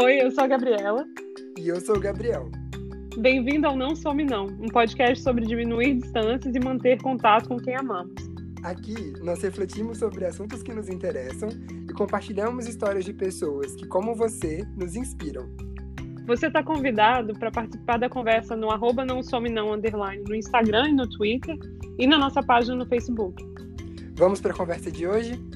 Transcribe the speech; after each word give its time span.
Oi, 0.00 0.22
eu 0.22 0.30
sou 0.30 0.44
a 0.44 0.46
Gabriela. 0.46 1.04
E 1.58 1.66
eu 1.66 1.80
sou 1.80 1.96
o 1.96 2.00
Gabriel. 2.00 2.48
Bem-vindo 3.18 3.66
ao 3.66 3.76
Não 3.76 3.96
Some 3.96 4.22
Não, 4.22 4.46
um 4.46 4.68
podcast 4.68 5.24
sobre 5.24 5.44
diminuir 5.44 5.94
distâncias 5.94 6.54
e 6.54 6.60
manter 6.60 7.02
contato 7.02 7.48
com 7.48 7.56
quem 7.56 7.74
amamos. 7.74 8.14
Aqui 8.62 8.94
nós 9.24 9.42
refletimos 9.42 9.98
sobre 9.98 10.24
assuntos 10.24 10.62
que 10.62 10.72
nos 10.72 10.88
interessam 10.88 11.48
e 11.90 11.92
compartilhamos 11.94 12.68
histórias 12.68 13.04
de 13.04 13.12
pessoas 13.12 13.74
que, 13.74 13.88
como 13.88 14.14
você, 14.14 14.64
nos 14.76 14.94
inspiram. 14.94 15.48
Você 16.28 16.46
está 16.46 16.62
convidado 16.62 17.36
para 17.36 17.50
participar 17.50 17.98
da 17.98 18.08
conversa 18.08 18.54
no 18.54 18.70
arroba 18.70 19.04
não 19.04 19.20
some 19.20 19.50
não 19.50 19.72
underline 19.72 20.22
no 20.28 20.36
Instagram 20.36 20.90
e 20.90 20.92
no 20.92 21.08
Twitter 21.08 21.58
e 21.98 22.06
na 22.06 22.18
nossa 22.18 22.40
página 22.40 22.76
no 22.76 22.86
Facebook. 22.86 23.44
Vamos 24.14 24.40
para 24.40 24.52
a 24.52 24.56
conversa 24.56 24.92
de 24.92 25.08
hoje? 25.08 25.47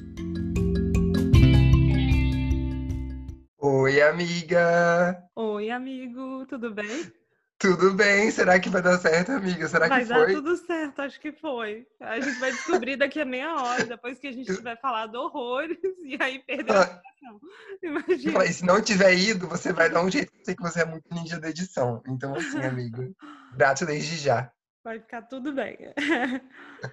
Amiga! 4.09 5.23
Oi, 5.35 5.69
amigo, 5.69 6.45
tudo 6.47 6.73
bem? 6.73 7.11
Tudo 7.57 7.93
bem? 7.93 8.29
Será 8.29 8.59
que 8.59 8.69
vai 8.69 8.81
dar 8.81 8.97
certo, 8.97 9.31
amiga? 9.31 9.67
Será 9.67 9.87
vai 9.87 10.01
que 10.01 10.07
foi? 10.07 10.15
Vai 10.15 10.27
dar 10.27 10.33
tudo 10.33 10.57
certo, 10.57 11.01
acho 11.01 11.19
que 11.19 11.31
foi. 11.31 11.87
A 11.99 12.19
gente 12.19 12.37
vai 12.39 12.51
descobrir 12.51 12.97
daqui 12.97 13.21
a 13.21 13.25
meia 13.25 13.55
hora, 13.55 13.85
depois 13.85 14.19
que 14.19 14.27
a 14.27 14.31
gente 14.31 14.53
tiver 14.53 14.79
falado 14.81 15.15
horrores 15.15 15.77
e 16.03 16.17
aí 16.21 16.39
perder 16.39 16.75
a 16.75 16.81
edição. 16.81 17.39
Imagina. 17.81 18.45
E 18.45 18.53
se 18.53 18.65
não 18.65 18.81
tiver 18.81 19.13
ido, 19.13 19.47
você 19.47 19.71
vai 19.71 19.89
dar 19.89 20.03
um 20.03 20.11
jeito. 20.11 20.33
Eu 20.33 20.45
sei 20.45 20.55
que 20.55 20.61
você 20.61 20.81
é 20.81 20.85
muito 20.85 21.05
ninja 21.09 21.39
da 21.39 21.49
edição. 21.49 22.03
Então, 22.07 22.35
assim, 22.35 22.61
amigo, 22.63 23.15
grato 23.55 23.85
desde 23.85 24.17
já. 24.17 24.51
Vai 24.83 24.99
ficar 24.99 25.21
tudo 25.23 25.53
bem. 25.53 25.77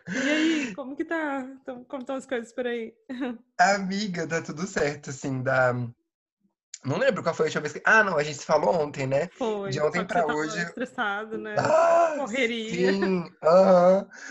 E 0.08 0.30
aí, 0.30 0.74
como 0.76 0.94
que 0.94 1.04
tá? 1.04 1.44
Como 1.88 2.02
estão 2.02 2.14
as 2.14 2.24
coisas 2.24 2.52
por 2.52 2.64
aí? 2.64 2.94
Amiga, 3.58 4.24
tá 4.24 4.40
tudo 4.40 4.64
certo, 4.64 5.10
assim, 5.10 5.42
da 5.42 5.74
não 6.84 6.98
lembro 6.98 7.22
qual 7.22 7.34
foi 7.34 7.46
a 7.46 7.48
última 7.48 7.60
vez 7.62 7.72
que. 7.74 7.82
Ah, 7.84 8.02
não, 8.02 8.16
a 8.16 8.22
gente 8.22 8.44
falou 8.44 8.74
ontem, 8.74 9.06
né? 9.06 9.28
Foi. 9.36 9.70
De 9.70 9.80
ontem 9.80 10.04
pra 10.04 10.26
hoje. 10.26 10.58
estressado, 10.62 11.36
né? 11.36 11.54
Ah, 11.58 12.14
correria. 12.16 12.92
Sim. 12.92 13.04
Uhum. 13.04 13.24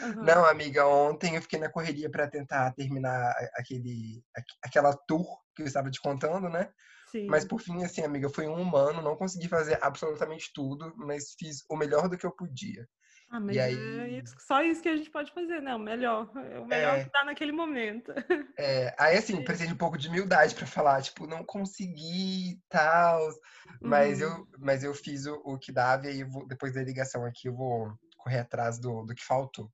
Uhum. 0.02 0.24
Não, 0.24 0.46
amiga, 0.46 0.86
ontem 0.88 1.36
eu 1.36 1.42
fiquei 1.42 1.60
na 1.60 1.70
correria 1.70 2.10
para 2.10 2.28
tentar 2.28 2.74
terminar 2.74 3.34
aquele, 3.56 4.24
aquela 4.64 4.94
tour 5.08 5.26
que 5.56 5.62
eu 5.62 5.68
estava 5.68 5.92
te 5.92 6.02
contando, 6.02 6.50
né? 6.50 6.70
Sim. 7.12 7.28
Mas 7.28 7.46
por 7.46 7.60
fim, 7.60 7.84
assim, 7.84 8.04
amiga, 8.04 8.30
foi 8.30 8.48
um 8.48 8.62
humano, 8.62 9.02
não 9.02 9.16
consegui 9.16 9.48
fazer 9.48 9.80
absolutamente 9.82 10.52
tudo, 10.54 10.94
mas 10.96 11.34
fiz 11.38 11.64
o 11.70 11.76
melhor 11.76 12.08
do 12.08 12.18
que 12.18 12.26
eu 12.26 12.32
podia. 12.32 12.88
Ah, 13.32 13.40
mas 13.40 13.56
e 13.56 13.60
aí... 13.60 14.00
é 14.00 14.10
isso, 14.10 14.36
só 14.40 14.64
isso 14.64 14.82
que 14.82 14.90
a 14.90 14.98
gente 14.98 15.12
pode 15.12 15.32
fazer, 15.32 15.62
né? 15.62 15.76
O 15.76 15.80
melhor. 15.80 16.32
É 16.36 16.60
o 16.60 16.66
melhor 16.66 16.98
é... 16.98 17.04
que 17.04 17.12
tá 17.12 17.24
naquele 17.24 17.52
momento. 17.52 18.12
É, 18.58 18.94
aí 18.98 19.18
assim, 19.18 19.42
precisa 19.46 19.68
de 19.68 19.74
um 19.74 19.78
pouco 19.78 19.98
de 19.98 20.08
humildade 20.08 20.56
para 20.56 20.66
falar, 20.66 21.02
tipo, 21.02 21.28
não 21.28 21.44
consegui 21.44 22.60
tal. 22.68 23.30
Mas, 23.80 24.20
eu, 24.20 24.30
uhum. 24.32 24.48
mas 24.58 24.84
eu 24.84 24.94
fiz 24.94 25.28
o, 25.28 25.36
o 25.46 25.60
que 25.60 25.72
dava 25.72 26.08
e 26.08 26.10
aí 26.10 26.24
vou, 26.24 26.48
depois 26.48 26.74
da 26.74 26.84
ligação 26.84 27.24
aqui 27.24 27.48
eu 27.48 27.56
vou 27.56 27.94
correr 28.18 28.40
atrás 28.40 28.80
do, 28.80 29.06
do 29.06 29.14
que 29.14 29.24
faltou. 29.24 29.72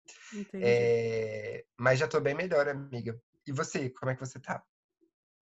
É, 0.54 1.64
mas 1.80 2.00
já 2.00 2.08
tô 2.08 2.20
bem 2.20 2.36
melhor, 2.36 2.68
amiga. 2.68 3.18
E 3.48 3.52
você, 3.52 3.90
como 3.90 4.12
é 4.12 4.16
que 4.16 4.26
você 4.26 4.40
tá? 4.40 4.62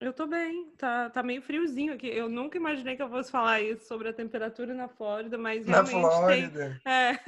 Eu 0.00 0.12
tô 0.12 0.26
bem, 0.26 0.70
tá, 0.76 1.08
tá 1.08 1.22
meio 1.22 1.40
friozinho 1.40 1.94
aqui. 1.94 2.06
Eu 2.06 2.28
nunca 2.28 2.58
imaginei 2.58 2.96
que 2.96 3.02
eu 3.02 3.08
fosse 3.08 3.30
falar 3.30 3.60
isso 3.60 3.86
sobre 3.86 4.08
a 4.08 4.12
temperatura 4.12 4.74
na 4.74 4.88
Flórida, 4.88 5.38
mas 5.38 5.64
na 5.66 5.82
realmente 5.82 5.92
Flórida. 5.92 6.80
tem. 6.84 6.92
É, 6.92 7.18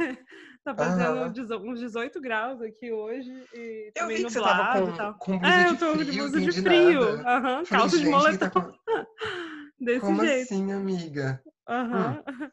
tá 0.67 0.75
fazendo 0.75 1.55
uhum. 1.59 1.71
uns 1.73 1.81
18 1.81 2.21
graus 2.21 2.61
aqui 2.61 2.91
hoje 2.91 3.31
e 3.55 3.93
eu 3.95 4.09
vi 4.09 4.25
que 4.25 4.39
e 4.39 4.97
tal. 4.97 5.15
Com 5.15 5.39
blusa 5.39 5.55
é, 5.55 5.69
eu 5.69 5.77
tô 5.77 5.97
de 5.97 6.13
blusa 6.13 6.41
de 6.41 6.53
frio. 6.63 7.01
Uhum, 7.03 7.65
calça 7.69 7.99
de 7.99 8.07
moletom. 8.07 8.39
Tá 8.39 8.51
com... 8.51 8.73
Desse 9.79 10.01
Como 10.01 10.25
jeito. 10.25 10.43
assim, 10.43 10.73
amiga? 10.73 11.41
Aham. 11.69 12.23
Uhum. 12.27 12.35
Hum. 12.47 12.51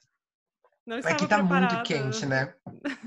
Não 0.85 0.97
Aqui 0.97 1.25
tá 1.25 1.37
preparada. 1.37 1.75
muito 1.75 1.87
quente, 1.87 2.25
né? 2.25 2.53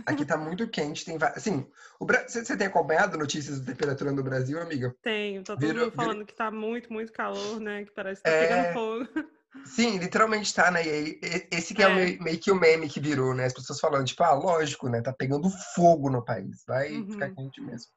Aqui 0.06 0.24
tá 0.24 0.38
muito 0.38 0.66
quente. 0.66 1.04
Tem 1.04 1.18
assim, 1.34 1.66
o 2.00 2.06
Bra... 2.06 2.26
você 2.26 2.56
tem 2.56 2.66
acompanhado 2.66 3.18
notícias 3.18 3.60
da 3.60 3.66
temperatura 3.66 4.12
no 4.12 4.22
Brasil, 4.22 4.58
amiga? 4.58 4.96
Tenho, 5.02 5.44
tá 5.44 5.52
todo 5.52 5.60
Vira... 5.60 5.80
mundo 5.80 5.92
falando 5.92 6.12
Vira... 6.14 6.24
que 6.24 6.34
tá 6.34 6.50
muito, 6.50 6.90
muito 6.90 7.12
calor, 7.12 7.60
né? 7.60 7.84
Que 7.84 7.92
parece 7.92 8.22
que 8.22 8.30
tá 8.30 8.34
é... 8.34 8.48
pegando 8.48 8.72
fogo. 8.72 9.30
Sim, 9.64 9.98
literalmente 9.98 10.54
tá, 10.54 10.70
né? 10.70 10.84
E 10.84 10.90
aí, 10.90 11.20
esse 11.50 11.74
que 11.74 11.82
é, 11.82 11.86
é 11.86 12.18
meio 12.18 12.38
que 12.38 12.50
o 12.50 12.54
meme 12.54 12.88
que 12.88 13.00
virou, 13.00 13.34
né? 13.34 13.46
As 13.46 13.52
pessoas 13.52 13.80
falando, 13.80 14.06
tipo, 14.06 14.22
ah, 14.22 14.34
lógico, 14.34 14.88
né? 14.88 15.00
Tá 15.00 15.12
pegando 15.12 15.48
fogo 15.74 16.10
no 16.10 16.24
país. 16.24 16.64
Vai 16.66 16.92
uhum. 16.92 17.12
ficar 17.12 17.30
quente 17.30 17.60
mesmo. 17.60 17.90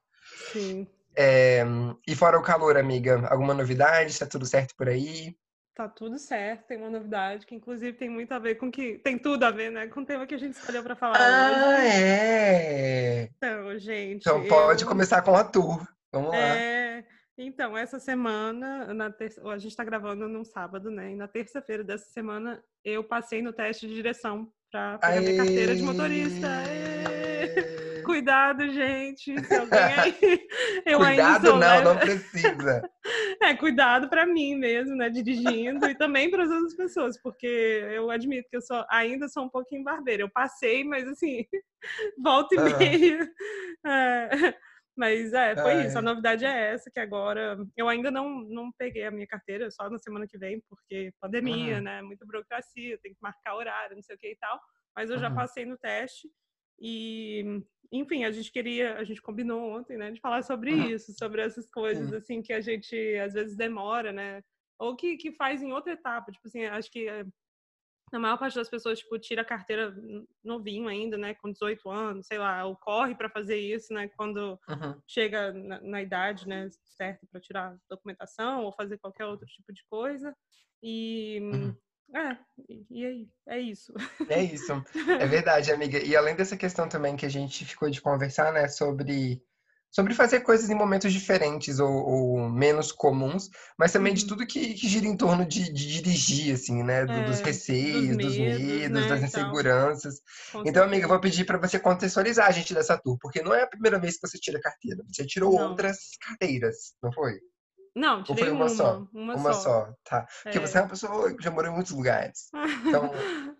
Sim. 0.51 0.87
É... 1.15 1.63
E 2.07 2.15
fora 2.15 2.39
o 2.39 2.43
calor, 2.43 2.77
amiga, 2.77 3.27
alguma 3.29 3.53
novidade? 3.53 4.17
Tá 4.17 4.25
tudo 4.25 4.45
certo 4.45 4.75
por 4.75 4.87
aí? 4.87 5.35
Tá 5.79 5.87
tudo 5.87 6.19
certo, 6.19 6.67
tem 6.67 6.77
uma 6.77 6.89
novidade 6.89 7.45
que 7.45 7.55
inclusive 7.55 7.93
tem 7.93 8.09
muito 8.09 8.33
a 8.33 8.37
ver 8.37 8.55
com 8.55 8.69
que 8.69 8.97
tem 8.97 9.17
tudo 9.17 9.45
a 9.45 9.49
ver, 9.49 9.71
né, 9.71 9.87
com 9.87 10.01
o 10.01 10.05
tema 10.05 10.27
que 10.27 10.35
a 10.35 10.37
gente 10.37 10.53
escolheu 10.53 10.83
para 10.83 10.93
falar 10.93 11.15
ah, 11.17 11.69
hoje. 11.69 11.87
é. 11.87 13.29
Então, 13.37 13.79
gente. 13.79 14.17
Então 14.17 14.45
pode 14.45 14.83
eu... 14.83 14.89
começar 14.89 15.21
com 15.21 15.33
a 15.33 15.41
tour. 15.41 15.87
Vamos 16.11 16.33
é... 16.33 16.37
lá. 16.37 16.68
Então, 17.41 17.77
essa 17.77 17.99
semana, 17.99 18.93
na 18.93 19.09
terça... 19.09 19.41
a 19.47 19.57
gente 19.57 19.71
está 19.71 19.83
gravando 19.83 20.27
num 20.27 20.43
sábado, 20.43 20.91
né? 20.91 21.13
E 21.13 21.15
na 21.15 21.25
terça-feira 21.25 21.85
dessa 21.85 22.11
semana 22.11 22.61
eu 22.83 23.01
passei 23.01 23.41
no 23.41 23.53
teste 23.53 23.87
de 23.87 23.93
direção 23.93 24.51
para 24.69 24.97
pegar 24.97 25.21
minha 25.21 25.37
carteira 25.37 25.73
de 25.73 25.81
motorista. 25.81 26.47
Aê! 26.47 27.79
Cuidado, 28.03 28.67
gente. 28.69 29.39
Se 29.45 29.55
alguém 29.55 29.79
aí. 29.79 30.47
Eu 30.85 30.99
cuidado, 30.99 31.47
sou, 31.47 31.57
não, 31.57 31.59
né? 31.59 31.81
não 31.81 31.97
precisa. 31.97 32.81
É, 33.41 33.55
cuidado 33.55 34.09
para 34.09 34.25
mim 34.25 34.55
mesmo, 34.55 34.95
né? 34.95 35.09
Dirigindo 35.09 35.89
e 35.89 35.95
também 35.95 36.29
para 36.29 36.43
as 36.43 36.51
outras 36.51 36.75
pessoas, 36.75 37.19
porque 37.21 37.47
eu 37.93 38.11
admito 38.11 38.49
que 38.49 38.57
eu 38.57 38.61
sou, 38.61 38.85
ainda 38.91 39.29
sou 39.29 39.45
um 39.45 39.49
pouquinho 39.49 39.83
barbeira. 39.83 40.23
Eu 40.23 40.29
passei, 40.29 40.83
mas 40.83 41.07
assim, 41.07 41.45
volta 42.21 42.53
e 42.53 42.57
uhum. 42.57 42.77
meia. 42.77 43.31
É, 43.85 44.53
mas 44.99 45.31
é, 45.31 45.55
foi 45.55 45.71
ah, 45.71 45.85
isso. 45.85 45.97
A 45.97 46.01
novidade 46.01 46.43
é 46.43 46.73
essa, 46.73 46.91
que 46.91 46.99
agora 46.99 47.57
eu 47.77 47.87
ainda 47.87 48.11
não, 48.11 48.41
não 48.41 48.69
peguei 48.77 49.05
a 49.05 49.11
minha 49.11 49.25
carteira, 49.25 49.71
só 49.71 49.89
na 49.89 49.97
semana 49.97 50.27
que 50.27 50.37
vem, 50.37 50.61
porque 50.67 51.13
pandemia, 51.21 51.77
uhum. 51.77 51.83
né? 51.83 52.01
Muita 52.01 52.25
burocracia, 52.25 52.99
tem 53.01 53.13
que 53.13 53.21
marcar 53.21 53.55
horário, 53.55 53.95
não 53.95 54.03
sei 54.03 54.17
o 54.17 54.19
que 54.19 54.31
e 54.31 54.35
tal. 54.35 54.59
Mas 54.93 55.09
eu 55.09 55.17
já 55.17 55.31
passei 55.31 55.65
no 55.65 55.77
teste. 55.77 56.29
E, 56.81 57.63
enfim, 57.93 58.25
a 58.25 58.31
gente 58.31 58.51
queria, 58.51 58.97
a 58.97 59.05
gente 59.05 59.21
combinou 59.21 59.71
ontem, 59.71 59.95
né, 59.97 60.11
de 60.11 60.19
falar 60.19 60.43
sobre 60.43 60.73
uhum. 60.73 60.89
isso, 60.89 61.13
sobre 61.17 61.41
essas 61.41 61.69
coisas, 61.69 62.11
assim, 62.11 62.41
que 62.41 62.51
a 62.51 62.59
gente 62.59 62.95
às 63.19 63.33
vezes 63.33 63.55
demora, 63.55 64.11
né, 64.11 64.41
ou 64.77 64.97
que, 64.97 65.15
que 65.15 65.31
faz 65.31 65.61
em 65.61 65.71
outra 65.71 65.93
etapa, 65.93 66.31
tipo 66.31 66.45
assim, 66.45 66.65
acho 66.65 66.91
que 66.91 67.07
a 68.15 68.19
maior 68.19 68.37
parte 68.37 68.55
das 68.55 68.69
pessoas, 68.69 68.99
tipo, 68.99 69.17
tira 69.19 69.41
a 69.41 69.45
carteira 69.45 69.95
novinho 70.43 70.87
ainda, 70.87 71.17
né, 71.17 71.33
com 71.35 71.51
18 71.51 71.89
anos, 71.89 72.27
sei 72.27 72.37
lá, 72.37 72.65
ou 72.65 72.75
corre 72.75 73.15
para 73.15 73.29
fazer 73.29 73.57
isso, 73.57 73.93
né, 73.93 74.09
quando 74.17 74.59
uhum. 74.69 75.01
chega 75.07 75.53
na, 75.53 75.81
na, 75.81 76.01
idade, 76.01 76.47
né, 76.47 76.69
certa 76.83 77.25
para 77.31 77.41
tirar 77.41 77.77
documentação 77.89 78.63
ou 78.63 78.73
fazer 78.73 78.97
qualquer 78.97 79.25
outro 79.25 79.45
tipo 79.47 79.73
de 79.73 79.83
coisa. 79.89 80.35
E, 80.81 81.39
uhum. 81.41 81.75
É, 82.15 82.37
e 82.89 83.05
aí, 83.05 83.29
é 83.47 83.59
isso. 83.59 83.93
É 84.27 84.41
isso, 84.41 84.73
é 85.19 85.27
verdade, 85.27 85.71
amiga. 85.71 85.99
E 85.99 86.15
além 86.15 86.35
dessa 86.35 86.57
questão 86.57 86.89
também 86.89 87.15
que 87.15 87.25
a 87.25 87.29
gente 87.29 87.63
ficou 87.65 87.89
de 87.89 88.01
conversar, 88.01 88.51
né, 88.51 88.67
sobre, 88.67 89.43
sobre 89.91 90.13
fazer 90.13 90.41
coisas 90.41 90.69
em 90.69 90.75
momentos 90.75 91.11
diferentes 91.11 91.79
ou, 91.79 91.91
ou 91.91 92.49
menos 92.49 92.91
comuns, 92.91 93.49
mas 93.77 93.91
também 93.91 94.13
uhum. 94.13 94.17
de 94.17 94.27
tudo 94.27 94.45
que, 94.45 94.73
que, 94.73 94.87
gira 94.87 95.07
em 95.07 95.17
torno 95.17 95.45
de, 95.45 95.71
de 95.71 96.01
dirigir, 96.01 96.53
assim, 96.53 96.83
né, 96.83 97.05
do, 97.05 97.11
é, 97.11 97.23
dos 97.25 97.39
receios, 97.39 98.17
dos 98.17 98.37
medos, 98.37 98.57
dos 98.57 98.71
medos 98.71 99.01
né, 99.01 99.07
das 99.07 99.23
inseguranças. 99.23 100.21
Então, 100.49 100.63
então 100.65 100.83
amiga, 100.83 101.05
eu 101.05 101.09
vou 101.09 101.19
pedir 101.19 101.45
para 101.45 101.57
você 101.57 101.79
contextualizar 101.79 102.47
a 102.47 102.51
gente 102.51 102.73
dessa 102.73 102.97
tour, 102.97 103.17
porque 103.19 103.41
não 103.41 103.53
é 103.53 103.63
a 103.63 103.67
primeira 103.67 103.99
vez 103.99 104.15
que 104.15 104.27
você 104.27 104.37
tira 104.37 104.59
carteira, 104.59 105.03
você 105.07 105.25
tirou 105.25 105.53
não. 105.53 105.69
outras 105.69 106.17
carteiras, 106.21 106.93
não 107.01 107.11
foi? 107.11 107.39
Não, 107.95 108.23
tirei 108.23 108.43
Ou 108.43 108.49
foi 108.49 108.55
uma, 108.55 108.65
uma 108.65 108.69
só? 108.69 109.07
Uma, 109.13 109.35
uma 109.35 109.53
só. 109.53 109.61
só. 109.61 109.93
tá. 110.03 110.27
Porque 110.43 110.57
é. 110.57 110.61
você 110.61 110.77
é 110.77 110.81
uma 110.81 110.89
pessoa 110.89 111.35
que 111.35 111.43
já 111.43 111.51
morou 111.51 111.71
em 111.71 111.75
muitos 111.75 111.91
lugares. 111.91 112.49
Então, 112.89 113.11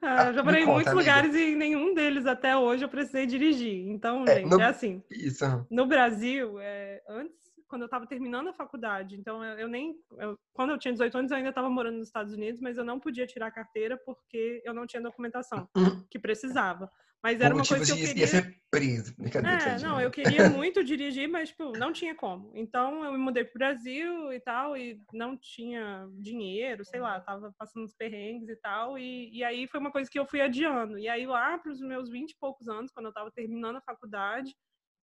ah, 0.02 0.32
já 0.32 0.44
morei 0.44 0.64
em 0.64 0.66
muitos 0.66 0.92
amiga. 0.92 1.00
lugares 1.00 1.36
e 1.36 1.56
nenhum 1.56 1.94
deles 1.94 2.26
até 2.26 2.58
hoje 2.58 2.84
eu 2.84 2.90
precisei 2.90 3.26
dirigir. 3.26 3.88
Então, 3.90 4.24
é, 4.28 4.36
gente, 4.36 4.50
no... 4.50 4.62
é 4.62 4.66
assim. 4.66 5.04
Isso. 5.12 5.46
No 5.70 5.86
Brasil, 5.86 6.60
é, 6.60 7.02
antes, 7.08 7.38
quando 7.68 7.84
eu 7.84 7.86
estava 7.86 8.08
terminando 8.08 8.50
a 8.50 8.54
faculdade, 8.54 9.16
então 9.16 9.44
eu, 9.44 9.60
eu 9.60 9.68
nem. 9.68 9.96
Eu, 10.18 10.38
quando 10.54 10.72
eu 10.72 10.80
tinha 10.80 10.92
18 10.92 11.18
anos, 11.18 11.32
eu 11.32 11.38
ainda 11.38 11.50
estava 11.50 11.70
morando 11.70 11.98
nos 11.98 12.08
Estados 12.08 12.34
Unidos, 12.34 12.60
mas 12.60 12.78
eu 12.78 12.84
não 12.84 13.00
podia 13.00 13.28
tirar 13.28 13.48
a 13.48 13.52
carteira 13.52 13.98
porque 13.98 14.62
eu 14.66 14.74
não 14.74 14.88
tinha 14.88 15.02
documentação 15.02 15.70
uhum. 15.76 16.04
que 16.10 16.18
precisava. 16.18 16.90
Mas 17.22 17.42
era 17.42 17.54
uma 17.54 17.66
coisa 17.66 17.86
que 17.86 17.92
eu 17.92 18.08
queria... 18.08 18.22
ia 18.22 18.28
ser 18.28 18.62
preso. 18.72 19.14
É, 19.20 19.80
não, 19.80 20.00
eu 20.00 20.10
queria 20.10 20.50
muito 20.50 20.84
dirigir, 20.84 21.28
mas 21.28 21.50
tipo, 21.50 21.74
não 21.74 21.92
tinha 21.92 22.16
como. 22.16 22.52
Então 22.56 23.04
eu 23.04 23.12
me 23.12 23.18
mudei 23.18 23.44
pro 23.44 23.60
Brasil 23.60 24.32
e 24.32 24.40
tal, 24.40 24.78
e 24.78 25.02
não 25.12 25.36
tinha 25.36 26.08
dinheiro, 26.20 26.86
sei 26.86 27.00
lá, 27.00 27.20
tava 27.20 27.54
passando 27.58 27.84
uns 27.84 27.94
perrengues 27.94 28.48
e 28.48 28.56
tal. 28.56 28.98
E, 28.98 29.30
e 29.36 29.44
aí 29.44 29.68
foi 29.68 29.80
uma 29.80 29.92
coisa 29.92 30.10
que 30.10 30.18
eu 30.18 30.26
fui 30.26 30.40
adiando. 30.40 30.98
E 30.98 31.10
aí 31.10 31.26
lá 31.26 31.58
pros 31.58 31.82
meus 31.82 32.10
vinte 32.10 32.32
e 32.32 32.38
poucos 32.40 32.70
anos, 32.70 32.92
quando 32.92 33.08
eu 33.08 33.14
tava 33.14 33.32
terminando 33.32 33.78
a 33.78 33.82
faculdade, 33.82 34.56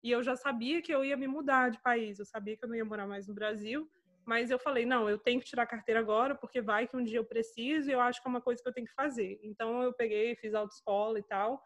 e 0.04 0.10
eu 0.10 0.24
já 0.24 0.36
sabia 0.36 0.82
que 0.82 0.94
eu 0.94 1.04
ia 1.06 1.18
me 1.18 1.28
mudar 1.28 1.70
de 1.70 1.82
país, 1.82 2.18
eu 2.18 2.26
sabia 2.26 2.58
que 2.58 2.64
eu 2.66 2.70
não 2.70 2.76
ia 2.76 2.86
morar 2.86 3.06
mais 3.06 3.28
no 3.28 3.36
Brasil, 3.36 3.88
Mas 4.30 4.52
eu 4.52 4.60
falei, 4.60 4.86
não, 4.86 5.10
eu 5.10 5.18
tenho 5.18 5.40
que 5.40 5.48
tirar 5.48 5.64
a 5.64 5.68
carteira 5.68 6.00
agora, 6.00 6.36
porque 6.36 6.62
vai 6.62 6.88
que 6.88 6.96
um 6.96 7.04
dia 7.04 7.18
eu 7.18 7.26
preciso 7.26 7.90
e 7.90 7.94
eu 7.94 8.00
acho 8.00 8.22
que 8.22 8.28
é 8.28 8.30
uma 8.30 8.40
coisa 8.40 8.62
que 8.62 8.70
eu 8.70 8.74
tenho 8.74 8.86
que 8.86 8.94
fazer. 8.94 9.40
Então 9.42 9.82
eu 9.82 9.92
peguei, 9.92 10.36
fiz 10.36 10.54
autoescola 10.54 11.18
e 11.18 11.24
tal. 11.24 11.60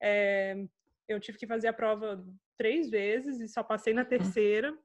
É, 0.00 0.56
eu 1.08 1.20
tive 1.20 1.38
que 1.38 1.46
fazer 1.46 1.68
a 1.68 1.72
prova 1.72 2.24
três 2.56 2.88
vezes 2.88 3.40
e 3.40 3.48
só 3.48 3.62
passei 3.62 3.92
na 3.92 4.02
hum. 4.02 4.06
terceira. 4.06 4.76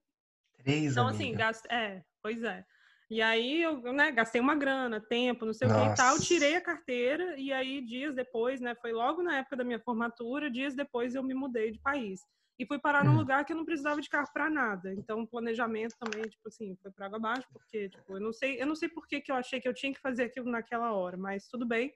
Três, 0.58 0.92
Então, 0.92 1.08
assim, 1.08 1.34
gasto... 1.34 1.66
é, 1.72 2.04
pois 2.22 2.44
é. 2.44 2.66
E 3.10 3.22
aí 3.22 3.62
eu 3.62 3.82
né, 3.94 4.12
gastei 4.12 4.42
uma 4.42 4.56
grana, 4.56 5.00
tempo, 5.00 5.46
não 5.46 5.54
sei 5.54 5.68
Nossa. 5.68 5.80
o 5.80 5.86
que 5.86 5.94
e 5.94 5.96
tal, 5.96 6.20
tirei 6.20 6.56
a 6.56 6.62
carteira 6.62 7.38
e 7.38 7.54
aí 7.54 7.80
dias 7.82 8.16
depois, 8.16 8.60
né, 8.60 8.74
foi 8.82 8.92
logo 8.94 9.22
na 9.22 9.38
época 9.38 9.56
da 9.56 9.64
minha 9.64 9.80
formatura, 9.80 10.50
dias 10.50 10.74
depois 10.74 11.14
eu 11.14 11.22
me 11.22 11.36
mudei 11.36 11.72
de 11.72 11.80
país. 11.80 12.22
E 12.58 12.66
fui 12.66 12.80
parar 12.80 13.04
hum. 13.04 13.12
num 13.12 13.18
lugar 13.18 13.46
que 13.46 13.52
eu 13.52 13.58
não 13.58 13.66
precisava 13.66 14.02
de 14.02 14.10
carro 14.10 14.30
para 14.34 14.50
nada. 14.50 14.92
Então, 14.94 15.26
planejamento 15.26 15.96
também, 16.00 16.24
tipo 16.24 16.48
assim, 16.48 16.76
foi 16.82 16.90
para 16.90 17.06
água 17.06 17.18
abaixo, 17.18 17.48
porque, 17.52 17.90
tipo, 17.90 18.14
eu 18.14 18.20
não 18.20 18.34
sei, 18.34 18.60
eu 18.60 18.66
não 18.66 18.76
sei 18.76 18.90
por 18.90 19.06
que, 19.08 19.22
que 19.22 19.32
eu 19.32 19.36
achei 19.36 19.60
que 19.60 19.68
eu 19.68 19.74
tinha 19.74 19.94
que 19.94 20.00
fazer 20.00 20.24
aquilo 20.24 20.50
naquela 20.50 20.94
hora, 20.94 21.18
mas 21.18 21.48
tudo 21.48 21.66
bem 21.66 21.94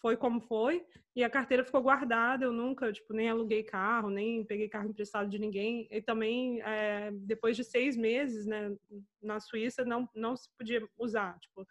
foi 0.00 0.16
como 0.16 0.40
foi, 0.40 0.84
e 1.14 1.22
a 1.22 1.30
carteira 1.30 1.64
ficou 1.64 1.82
guardada, 1.82 2.44
eu 2.44 2.52
nunca, 2.52 2.92
tipo, 2.92 3.12
nem 3.12 3.28
aluguei 3.28 3.62
carro, 3.62 4.08
nem 4.08 4.44
peguei 4.44 4.68
carro 4.68 4.88
emprestado 4.88 5.28
de 5.28 5.38
ninguém, 5.38 5.86
e 5.90 6.00
também, 6.00 6.60
é, 6.62 7.10
depois 7.12 7.56
de 7.56 7.64
seis 7.64 7.96
meses, 7.96 8.46
né, 8.46 8.74
na 9.22 9.38
Suíça, 9.40 9.84
não, 9.84 10.08
não 10.14 10.36
se 10.36 10.48
podia 10.56 10.86
usar, 10.98 11.38
tipo, 11.40 11.66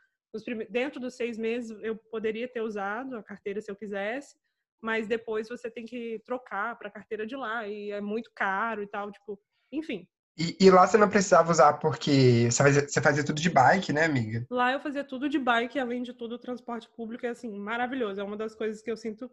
dentro 0.69 0.99
dos 0.99 1.15
seis 1.15 1.37
meses 1.37 1.75
eu 1.81 1.95
poderia 1.95 2.47
ter 2.47 2.61
usado 2.61 3.17
a 3.17 3.23
carteira 3.23 3.61
se 3.61 3.71
eu 3.71 3.75
quisesse, 3.75 4.37
mas 4.81 5.07
depois 5.07 5.49
você 5.49 5.69
tem 5.69 5.85
que 5.85 6.21
trocar 6.23 6.77
para 6.77 6.87
a 6.87 6.91
carteira 6.91 7.25
de 7.25 7.35
lá, 7.35 7.67
e 7.67 7.91
é 7.91 7.99
muito 7.99 8.31
caro 8.35 8.83
e 8.83 8.87
tal, 8.87 9.11
tipo, 9.11 9.39
enfim, 9.71 10.07
e, 10.39 10.55
e, 10.57 10.71
lá 10.71 10.87
você 10.87 10.97
não 10.97 11.09
precisava 11.09 11.51
usar 11.51 11.73
porque 11.73 12.49
você 12.49 12.63
fazia, 12.63 12.87
você 12.87 13.01
fazia 13.01 13.25
tudo 13.25 13.41
de 13.41 13.49
bike, 13.49 13.91
né, 13.91 14.05
amiga? 14.05 14.45
Lá 14.49 14.71
eu 14.71 14.79
fazia 14.79 15.03
tudo 15.03 15.27
de 15.27 15.37
bike, 15.37 15.77
além 15.77 16.01
de 16.01 16.13
tudo, 16.13 16.35
o 16.35 16.39
transporte 16.39 16.87
público 16.95 17.25
é 17.25 17.29
assim, 17.29 17.51
maravilhoso. 17.59 18.21
É 18.21 18.23
uma 18.23 18.37
das 18.37 18.55
coisas 18.55 18.81
que 18.81 18.89
eu 18.89 18.95
sinto 18.95 19.29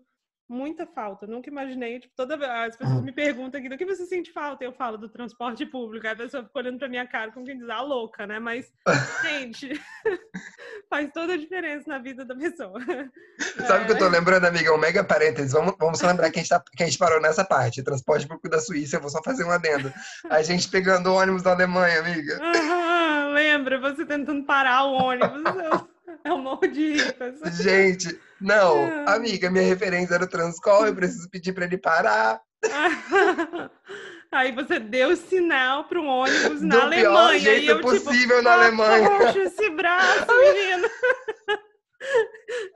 muita 0.49 0.87
falta. 0.87 1.27
Nunca 1.27 1.49
imaginei, 1.49 2.01
tipo, 2.01 2.13
toda 2.17 2.37
vez 2.37 2.51
as 2.51 2.77
pessoas 2.77 3.03
me 3.03 3.13
perguntam 3.13 3.61
aqui 3.61 3.69
do 3.69 3.77
que 3.77 3.87
você 3.87 4.05
sente 4.07 4.33
falta, 4.33 4.65
eu 4.65 4.73
falo 4.73 4.97
do 4.97 5.09
transporte 5.09 5.65
público. 5.67 6.07
Aí 6.07 6.13
a 6.13 6.17
pessoa 6.17 6.45
fica 6.45 6.59
olhando 6.59 6.79
pra 6.79 6.89
minha 6.89 7.07
cara 7.07 7.31
como 7.33 7.47
quem 7.47 7.57
diz, 7.57 7.69
ah, 7.69 7.83
louca, 7.83 8.27
né? 8.27 8.39
Mas, 8.39 8.73
gente, 9.23 9.81
faz 10.89 11.11
toda 11.13 11.35
a 11.35 11.37
diferença 11.37 11.85
na 11.87 11.99
vida 11.99 12.25
da 12.25 12.35
pessoa. 12.35 12.81
Sabe 13.67 13.81
o 13.81 13.83
é... 13.83 13.85
que 13.87 13.93
eu 13.93 13.99
tô 13.99 14.09
lembrando, 14.09 14.45
amiga? 14.45 14.73
Um 14.73 14.79
mega 14.79 15.05
parênteses. 15.05 15.53
Vamos, 15.53 15.75
vamos 15.79 15.99
só 15.99 16.07
lembrar 16.07 16.31
que 16.31 16.39
a, 16.39 16.43
gente 16.43 16.49
tá, 16.49 16.63
que 16.77 16.83
a 16.83 16.87
gente 16.87 16.99
parou 16.99 17.21
nessa 17.21 17.45
parte. 17.45 17.83
Transporte 17.83 18.27
público 18.27 18.49
da 18.49 18.61
Suíça, 18.61 18.97
eu 18.97 19.01
vou 19.01 19.11
só 19.11 19.23
fazer 19.23 19.45
um 19.45 19.51
adendo. 19.51 19.93
A 20.31 20.43
gente 20.43 20.69
pegando 20.69 21.13
ônibus 21.13 21.43
da 21.43 21.53
Alemanha, 21.53 22.01
amiga. 22.01 22.41
lembra? 23.33 23.79
Você 23.81 24.05
tentando 24.05 24.45
parar 24.45 24.85
o 24.85 24.93
ônibus. 24.93 25.43
É 26.25 26.33
um 26.33 26.59
de 26.61 26.97
Gente, 27.63 28.19
não, 28.41 28.79
é. 28.79 29.05
amiga, 29.09 29.49
minha 29.49 29.65
referência 29.65 30.15
era 30.15 30.25
o 30.25 30.29
Transcol, 30.29 30.87
eu 30.87 30.95
preciso 30.95 31.31
pedir 31.31 31.53
para 31.53 31.67
ele 31.67 31.79
parar. 31.79 32.41
Aí 34.33 34.53
você 34.53 34.79
deu 34.79 35.17
sinal 35.17 35.85
para 35.85 36.01
um 36.01 36.09
ônibus 36.09 36.61
na 36.63 36.77
Do 36.77 36.83
Alemanha. 36.83 37.11
Pior 37.11 37.39
jeito 37.39 37.65
e 37.65 37.69
eu, 37.69 37.77
tipo, 37.77 37.91
possível 37.91 38.37
tipo, 38.37 38.43
na 38.43 38.53
Alemanha. 38.53 39.11
Poxa, 39.11 39.39
esse 39.41 39.71
braço, 39.71 40.27
menina. 40.41 40.91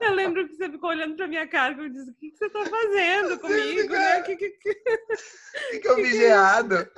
Eu 0.01 0.13
lembro 0.13 0.47
que 0.47 0.55
você 0.55 0.69
ficou 0.69 0.89
olhando 0.89 1.15
pra 1.15 1.27
minha 1.27 1.47
cara 1.47 1.73
e 1.73 1.89
disse: 1.89 2.09
O 2.09 2.13
que, 2.15 2.31
que 2.31 2.37
você 2.37 2.49
tá 2.49 2.65
fazendo 2.65 3.39
comigo? 3.39 3.93
Né? 3.93 4.21
Que, 4.23 4.35
que, 4.35 4.49
que... 4.49 5.87
eu 5.87 5.95
fiz 5.95 6.09
de 6.09 6.23
errado? 6.23 6.91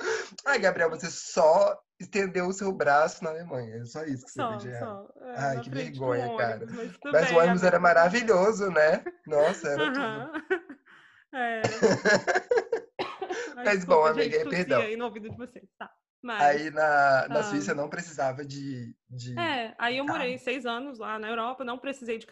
Ai, 0.44 0.58
Gabriel, 0.58 0.90
você 0.90 1.10
só 1.10 1.78
estendeu 2.00 2.46
o 2.46 2.52
seu 2.52 2.72
braço 2.72 3.22
na 3.22 3.30
Alemanha. 3.30 3.76
É 3.76 3.84
só 3.84 4.04
isso 4.04 4.24
que 4.24 4.32
só, 4.32 4.52
você 4.52 4.68
errado. 4.68 5.12
É, 5.20 5.34
Ai, 5.36 5.60
que 5.60 5.70
vergonha, 5.70 6.26
ônibus, 6.26 6.40
cara. 6.40 6.66
Mas, 6.70 6.90
mas 7.04 7.26
bem, 7.26 7.36
o 7.36 7.40
ônibus 7.40 7.62
era 7.62 7.78
maravilhoso, 7.78 8.70
né? 8.70 9.04
Nossa, 9.26 9.68
era 9.68 9.84
uh 9.84 9.92
-huh. 9.92 10.32
tudo. 10.48 10.64
É. 11.34 11.62
mas, 13.54 13.78
desculpa, 13.78 14.00
bom, 14.02 14.06
amiga, 14.06 14.48
perdão. 14.48 14.80
Aí 14.80 14.96
no 14.96 15.04
ouvido 15.04 15.30
de 15.30 15.36
vocês. 15.36 15.68
Tá. 15.78 15.90
Mas, 16.22 16.40
aí 16.40 16.70
na, 16.70 17.28
na 17.28 17.40
ah, 17.40 17.42
Suíça 17.42 17.74
não 17.74 17.88
precisava 17.88 18.44
de, 18.46 18.96
de. 19.10 19.38
É, 19.38 19.74
aí 19.76 19.98
eu 19.98 20.06
morei 20.06 20.38
seis 20.38 20.64
anos 20.64 20.98
lá 20.98 21.18
na 21.18 21.28
Europa, 21.28 21.64
não 21.64 21.78
precisei 21.78 22.16
de, 22.16 22.26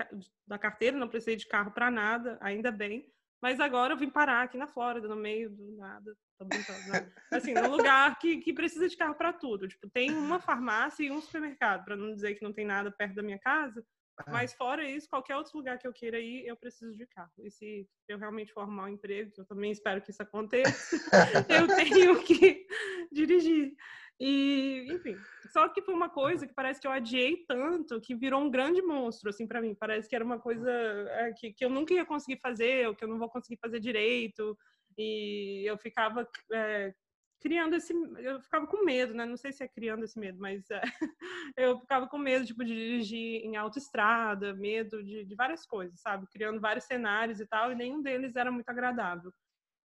da 0.47 0.59
carteira, 0.59 0.97
não 0.97 1.09
precisei 1.09 1.37
de 1.37 1.47
carro 1.47 1.71
para 1.73 1.91
nada, 1.91 2.39
ainda 2.41 2.73
bem. 2.73 3.13
Mas 3.43 3.61
agora 3.61 3.93
eu 3.93 3.99
vim 3.99 4.09
parar 4.09 4.45
aqui 4.45 4.57
na 4.57 4.67
Flórida, 4.67 5.09
no 5.09 5.17
meio 5.17 5.51
do 5.51 5.77
nada. 5.77 6.17
Tô 6.39 6.45
brincando, 6.47 6.89
né? 6.89 7.13
Assim, 7.31 7.53
num 7.53 7.69
lugar 7.69 8.19
que, 8.19 8.39
que 8.39 8.53
precisa 8.53 8.89
de 8.89 8.97
carro 8.97 9.15
para 9.17 9.33
tudo. 9.33 9.69
Tipo, 9.69 9.91
tem 9.91 10.11
uma 10.13 10.39
farmácia 10.39 11.05
e 11.05 11.11
um 11.11 11.21
supermercado, 11.21 11.85
para 11.85 11.97
não 11.97 12.15
dizer 12.15 12.37
que 12.37 12.45
não 12.45 12.53
tem 12.53 12.65
nada 12.65 12.91
perto 12.91 13.17
da 13.17 13.23
minha 13.23 13.39
casa. 13.39 13.85
Mas 14.29 14.53
fora 14.53 14.89
isso, 14.89 15.09
qualquer 15.09 15.37
outro 15.37 15.57
lugar 15.57 15.79
que 15.79 15.87
eu 15.87 15.93
queira 15.93 16.21
ir, 16.21 16.47
eu 16.47 16.57
preciso 16.57 16.97
de 16.97 17.07
carro. 17.07 17.33
E 17.39 17.51
se 17.51 17.89
eu 18.09 18.19
realmente 18.19 18.53
formar 18.53 18.85
um 18.85 18.89
emprego, 18.89 19.31
que 19.33 19.41
eu 19.41 19.45
também 19.45 19.71
espero 19.71 20.03
que 20.03 20.11
isso 20.11 20.23
aconteça, 20.23 20.97
eu 21.49 21.67
tenho 21.67 22.23
que 22.23 22.67
dirigir. 23.11 23.75
E, 24.21 24.87
enfim, 24.91 25.17
só 25.51 25.69
que 25.69 25.83
foi 25.83 25.95
uma 25.95 26.09
coisa 26.09 26.47
que 26.47 26.55
parece 26.55 26.81
que 26.81 26.87
eu 26.87 26.93
adiei 26.93 27.45
tanto 27.47 28.01
que 28.01 28.15
virou 28.15 28.41
um 28.41 28.51
grande 28.51 28.81
monstro, 28.83 29.31
assim, 29.31 29.47
para 29.47 29.61
mim. 29.61 29.75
Parece 29.75 30.09
que 30.09 30.15
era 30.15 30.25
uma 30.25 30.39
coisa 30.39 30.71
é, 30.71 31.33
que, 31.33 31.53
que 31.53 31.65
eu 31.65 31.71
nunca 31.71 31.93
ia 31.95 32.05
conseguir 32.05 32.39
fazer, 32.41 32.87
ou 32.87 32.95
que 32.95 33.03
eu 33.03 33.09
não 33.09 33.19
vou 33.19 33.29
conseguir 33.29 33.59
fazer 33.61 33.81
direito. 33.81 34.57
E 34.97 35.65
eu 35.67 35.77
ficava 35.79 36.29
é, 36.53 36.95
criando 37.43 37.75
esse. 37.75 37.93
Eu 38.19 38.41
ficava 38.41 38.67
com 38.67 38.85
medo, 38.85 39.13
né? 39.13 39.27
Não 39.27 39.37
sei 39.37 39.53
se 39.53 39.65
é 39.65 39.69
criando 39.69 40.05
esse 40.05 40.19
medo, 40.19 40.39
mas 40.41 40.71
é, 40.71 40.81
eu 41.57 41.79
ficava 41.81 42.07
com 42.07 42.17
medo 42.17 42.47
tipo, 42.47 42.65
de 42.65 42.75
dirigir 42.75 43.45
em 43.45 43.57
autoestrada, 43.57 44.55
medo 44.55 45.03
de, 45.03 45.25
de 45.25 45.35
várias 45.35 45.67
coisas, 45.67 46.01
sabe? 46.01 46.27
Criando 46.29 46.61
vários 46.61 46.85
cenários 46.85 47.41
e 47.41 47.47
tal, 47.47 47.73
e 47.73 47.75
nenhum 47.75 48.01
deles 48.01 48.37
era 48.37 48.51
muito 48.51 48.69
agradável. 48.69 49.33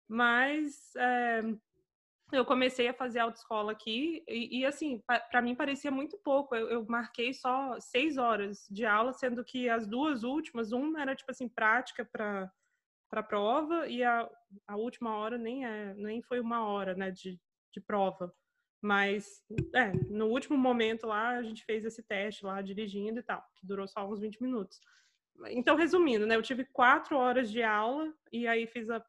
Mas 0.09 0.95
é, 0.97 1.43
eu 2.33 2.45
comecei 2.45 2.89
a 2.89 2.95
fazer 2.95 3.21
autoescola 3.21 3.73
aqui, 3.73 4.25
e, 4.27 4.61
e 4.61 4.67
assim, 4.67 5.03
para 5.31 5.43
mim 5.43 5.55
parecia 5.55 5.91
muito 5.91 6.19
pouco. 6.19 6.55
Eu, 6.57 6.69
eu, 6.69 6.87
marquei 6.87 7.35
só 7.35 7.79
seis 7.79 8.17
horas 8.17 8.67
de 8.71 8.87
aula, 8.87 9.13
sendo 9.13 9.45
que 9.45 9.69
as 9.69 9.87
duas 9.87 10.25
últimas, 10.25 10.73
uma 10.73 11.01
era 11.01 11.15
tipo 11.15 11.31
assim, 11.31 11.49
prática 11.49 12.05
para 12.05 12.51
para 13.13 13.21
a 13.21 13.25
prova 13.25 13.87
e 13.89 14.03
a, 14.03 14.27
a 14.67 14.77
última 14.77 15.15
hora 15.15 15.37
nem 15.37 15.67
é 15.67 15.93
nem 15.93 16.23
foi 16.23 16.41
uma 16.41 16.67
hora 16.67 16.95
né 16.95 17.11
de, 17.11 17.39
de 17.71 17.81
prova. 17.83 18.35
Mas 18.81 19.45
é 19.75 19.93
no 20.09 20.29
último 20.29 20.57
momento 20.57 21.07
lá 21.07 21.37
a 21.37 21.43
gente 21.43 21.63
fez 21.67 21.85
esse 21.85 22.03
teste 22.03 22.47
lá 22.47 22.63
dirigindo 22.63 23.21
e 23.21 23.23
tal 23.23 23.45
que 23.55 23.67
durou 23.67 23.87
só 23.87 24.09
uns 24.09 24.19
20 24.19 24.43
minutos. 24.43 24.81
Então 25.49 25.77
resumindo 25.77 26.27
né 26.27 26.37
eu 26.37 26.43
tive 26.43 26.65
quatro 26.65 27.19
horas 27.19 27.51
de 27.51 27.63
aula 27.63 28.11
e 28.33 28.49
aí 28.49 28.67
fiz 28.67 28.89
a 28.89 29.05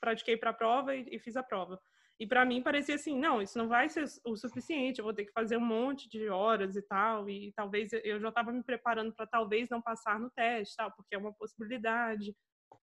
pratiquei 0.00 0.36
para 0.36 0.50
a 0.50 0.54
prova 0.54 0.96
e, 0.96 1.06
e 1.12 1.18
fiz 1.20 1.36
a 1.36 1.44
prova. 1.44 1.80
E 2.18 2.26
para 2.26 2.44
mim 2.44 2.60
parecia 2.60 2.96
assim, 2.96 3.16
não, 3.18 3.40
isso 3.40 3.56
não 3.56 3.68
vai 3.68 3.88
ser 3.88 4.04
o 4.24 4.36
suficiente, 4.36 4.98
eu 4.98 5.04
vou 5.04 5.14
ter 5.14 5.24
que 5.24 5.32
fazer 5.32 5.56
um 5.56 5.64
monte 5.64 6.08
de 6.08 6.28
horas 6.28 6.76
e 6.76 6.82
tal, 6.82 7.28
e 7.28 7.52
talvez 7.52 7.92
eu 7.92 8.20
já 8.20 8.28
estava 8.28 8.52
me 8.52 8.62
preparando 8.62 9.12
para 9.12 9.26
talvez 9.26 9.68
não 9.68 9.80
passar 9.80 10.20
no 10.20 10.30
teste, 10.30 10.76
tal, 10.76 10.92
porque 10.92 11.14
é 11.14 11.18
uma 11.18 11.32
possibilidade. 11.32 12.34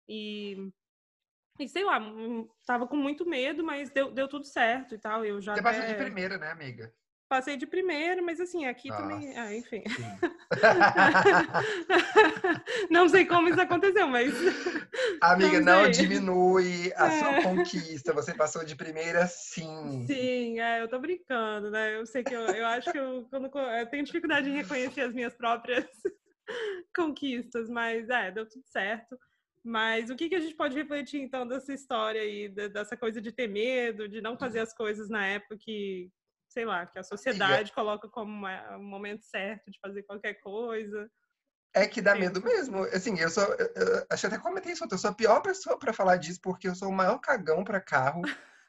E, 0.07 0.71
e 1.59 1.67
sei 1.67 1.83
lá, 1.83 1.99
hum, 1.99 2.47
tava 2.65 2.87
com 2.87 2.95
muito 2.95 3.25
medo, 3.25 3.63
mas 3.63 3.89
deu, 3.89 4.11
deu 4.11 4.27
tudo 4.27 4.45
certo 4.45 4.95
e 4.95 4.97
tal. 4.97 5.25
Eu 5.25 5.41
já 5.41 5.53
Você 5.53 5.61
passou 5.61 5.85
de 5.85 5.95
primeira, 5.95 6.37
né, 6.37 6.51
amiga? 6.51 6.93
Passei 7.29 7.57
de 7.57 7.67
primeira, 7.67 8.21
mas 8.21 8.39
assim, 8.39 8.65
aqui 8.65 8.87
Nossa, 8.87 9.01
também. 9.01 9.37
Ah, 9.37 9.53
enfim. 9.53 9.83
não 12.89 13.09
sei 13.09 13.25
como 13.25 13.49
isso 13.49 13.59
aconteceu, 13.59 14.07
mas. 14.07 14.31
Amiga, 15.21 15.59
não, 15.59 15.83
não 15.83 15.91
diminui 15.91 16.93
a 16.95 17.07
é. 17.07 17.19
sua 17.19 17.41
conquista. 17.41 18.13
Você 18.13 18.33
passou 18.33 18.63
de 18.63 18.77
primeira, 18.77 19.27
sim. 19.27 20.05
Sim, 20.07 20.61
é, 20.61 20.81
eu 20.81 20.87
tô 20.87 20.99
brincando, 20.99 21.69
né? 21.69 21.97
Eu 21.97 22.05
sei 22.05 22.23
que 22.23 22.33
eu, 22.33 22.41
eu 22.41 22.65
acho 22.65 22.89
que 22.89 22.97
eu, 22.97 23.27
quando, 23.29 23.51
eu 23.57 23.87
tenho 23.87 24.05
dificuldade 24.05 24.49
em 24.49 24.55
reconhecer 24.55 25.01
as 25.01 25.13
minhas 25.13 25.35
próprias 25.35 25.85
conquistas, 26.95 27.69
mas 27.69 28.09
é, 28.09 28.31
deu 28.31 28.47
tudo 28.47 28.63
certo. 28.67 29.19
Mas 29.67 30.09
o 30.09 30.15
que, 30.15 30.29
que 30.29 30.35
a 30.35 30.39
gente 30.39 30.55
pode 30.55 30.77
refletir, 30.77 31.19
então, 31.19 31.45
dessa 31.45 31.73
história 31.73 32.21
aí, 32.21 32.47
dessa 32.47 32.95
coisa 32.95 33.19
de 33.19 33.33
ter 33.33 33.49
medo, 33.49 34.07
de 34.07 34.21
não 34.21 34.37
fazer 34.37 34.61
as 34.61 34.73
coisas 34.73 35.09
na 35.09 35.27
época 35.27 35.57
que, 35.57 36.09
sei 36.47 36.63
lá, 36.63 36.85
que 36.85 36.97
a 36.97 37.03
sociedade 37.03 37.73
coloca 37.73 38.07
como 38.07 38.47
o 38.47 38.79
momento 38.79 39.25
certo 39.25 39.69
de 39.69 39.77
fazer 39.81 40.03
qualquer 40.03 40.35
coisa? 40.35 41.11
É 41.73 41.85
que 41.85 42.01
dá 42.01 42.15
medo 42.15 42.41
mesmo. 42.41 42.85
Assim, 42.85 43.19
eu 43.19 43.29
sou. 43.29 43.43
Eu, 43.43 44.05
acho 44.09 44.21
que 44.21 44.27
até 44.27 44.37
comentei 44.41 44.71
isso, 44.71 44.87
eu 44.89 44.97
sou 44.97 45.09
a 45.09 45.13
pior 45.13 45.41
pessoa 45.41 45.77
para 45.77 45.91
falar 45.91 46.15
disso, 46.15 46.39
porque 46.41 46.69
eu 46.69 46.73
sou 46.73 46.87
o 46.87 46.95
maior 46.95 47.19
cagão 47.19 47.65
para 47.65 47.81
carro. 47.81 48.21